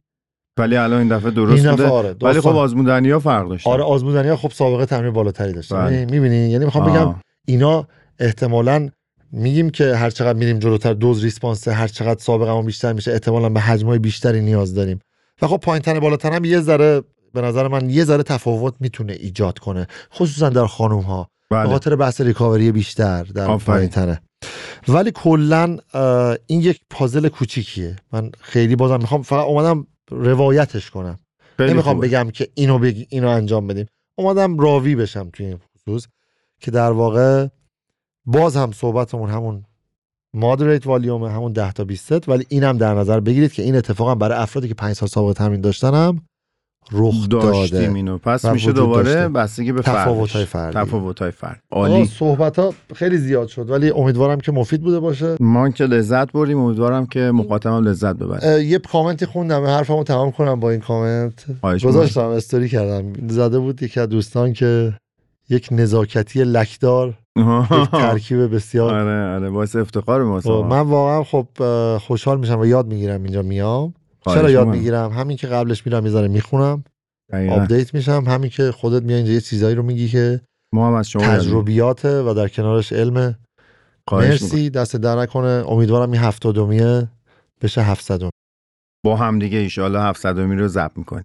[0.59, 1.89] ولی الان این دفعه درست این دفعه بوده.
[1.89, 3.67] آره ولی خب آزمودنی ها فرق داشت.
[3.67, 5.75] آره آزمودنی ها خب سابقه تمرین بالاتری داشته.
[5.75, 6.05] بله.
[6.05, 7.15] می‌بینی یعنی می‌خوام بگم
[7.47, 7.87] اینا
[8.19, 8.89] احتمالا
[9.33, 13.61] میگیم که هر چقدر میریم جلوتر دوز ریسپانس هر چقدر سابقه بیشتر میشه احتمالا به
[13.61, 14.99] حجمای بیشتری نیاز داریم.
[15.43, 17.03] و خب پایین تن بالاتر هم یه ذره
[17.35, 19.87] به نظر من یه ذره تفاوت می‌تونه ایجاد کنه.
[20.15, 21.69] خصوصا در خانم ها به بله.
[21.69, 23.75] خاطر بحث ریکاوری بیشتر در آفرین.
[23.75, 24.21] پایین تنه
[24.89, 25.77] ولی کلا
[26.47, 27.97] این یک پازل کوچیکیه.
[28.13, 31.19] من خیلی بازم می‌خوام فقط اومدم روایتش کنم
[31.59, 32.09] نمی‌خوام خوبه.
[32.09, 33.07] بگم که اینو بگ...
[33.09, 33.87] اینو انجام بدیم
[34.19, 36.07] اومدم راوی بشم توی این خصوص
[36.61, 37.49] که در واقع
[38.27, 39.65] باز هم صحبتمون همون
[40.35, 44.15] مادریت والیوم همون 10 تا 20 ست ولی اینم در نظر بگیرید که این اتفاقا
[44.15, 46.23] برای افرادی که 5 سال سابقه تمرین داشتن هم
[46.93, 47.95] رخ داشتیم داده.
[47.95, 48.19] اینو.
[48.19, 49.29] پس میشه دوباره.
[49.29, 50.73] بستگی به تفاوت‌های فردش.
[50.73, 50.89] فردی.
[50.89, 51.63] تفاوت‌های فرد.
[51.71, 52.05] عالی.
[52.05, 55.37] صحبت ها خیلی زیاد شد ولی امیدوارم که مفید بوده باشه.
[55.41, 60.61] ما که لذت بردیم امیدوارم که مخاطبم لذت ببره یه کامنتی خوندم حرفمو تمام کنم
[60.61, 61.45] با این کامنت.
[61.85, 63.13] گذاشتم استوری کردم.
[63.29, 64.93] زده بود یکی از دوستان که
[65.51, 67.15] یک نزاکتی لکدار
[67.83, 71.47] یک ترکیب بسیار آره آره باعث افتخار خب، ما من واقعا خب
[71.99, 73.95] خوشحال میشم و یاد می‌گیرم اینجا میام.
[74.35, 74.69] چرا یاد.
[74.69, 76.85] می‌گیرم؟ همین که قبلش میرم ذره می‌خونم.
[77.51, 78.25] آپدیت میشم.
[78.29, 80.41] همین که خودت میای اینجا یه چیزایی رو میگی که
[80.75, 81.23] ما هم از شما.
[81.23, 83.35] تجربیاته و در کنارش علم.
[84.13, 84.71] مرسی.
[84.71, 85.65] دستت درد نکنه.
[85.69, 87.09] امیدوارم این هفتادمیه
[87.63, 88.31] بشه هفتصدم.
[89.05, 91.25] با هم دیگه ایشالا 700 می رو ضبط می‌کنیم.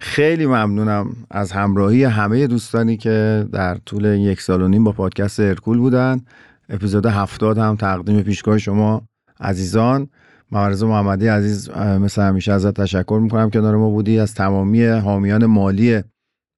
[0.00, 5.40] خیلی ممنونم از همراهی همه دوستانی که در طول یک سال و نیم با پادکست
[5.40, 6.20] ارکول بودن.
[6.68, 9.02] اپیزود 70 هم تقدیم پیشگاه شما
[9.40, 10.08] عزیزان.
[10.52, 13.50] مورز محمدی عزیز مثل همیشه ازت تشکر می‌کنم.
[13.50, 16.02] کنار ما بودی از تمامی حامیان مالی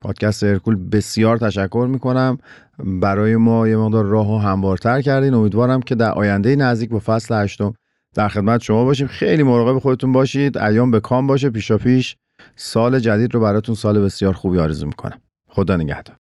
[0.00, 2.38] پادکست ارکول بسیار تشکر می‌کنم.
[2.84, 5.34] برای ما یه مقدار راه و هموارتر کردین.
[5.34, 7.74] امیدوارم که در آینده نزدیک با فصل هشتم
[8.14, 9.06] در خدمت شما باشیم.
[9.06, 10.58] خیلی مراقب خودتون باشید.
[10.58, 11.50] ایام به کام باشه.
[11.50, 12.16] پیشا پیش
[12.56, 15.18] سال جدید رو براتون سال بسیار خوبی آرزو می‌کنم.
[15.48, 16.19] خدا نگهدار.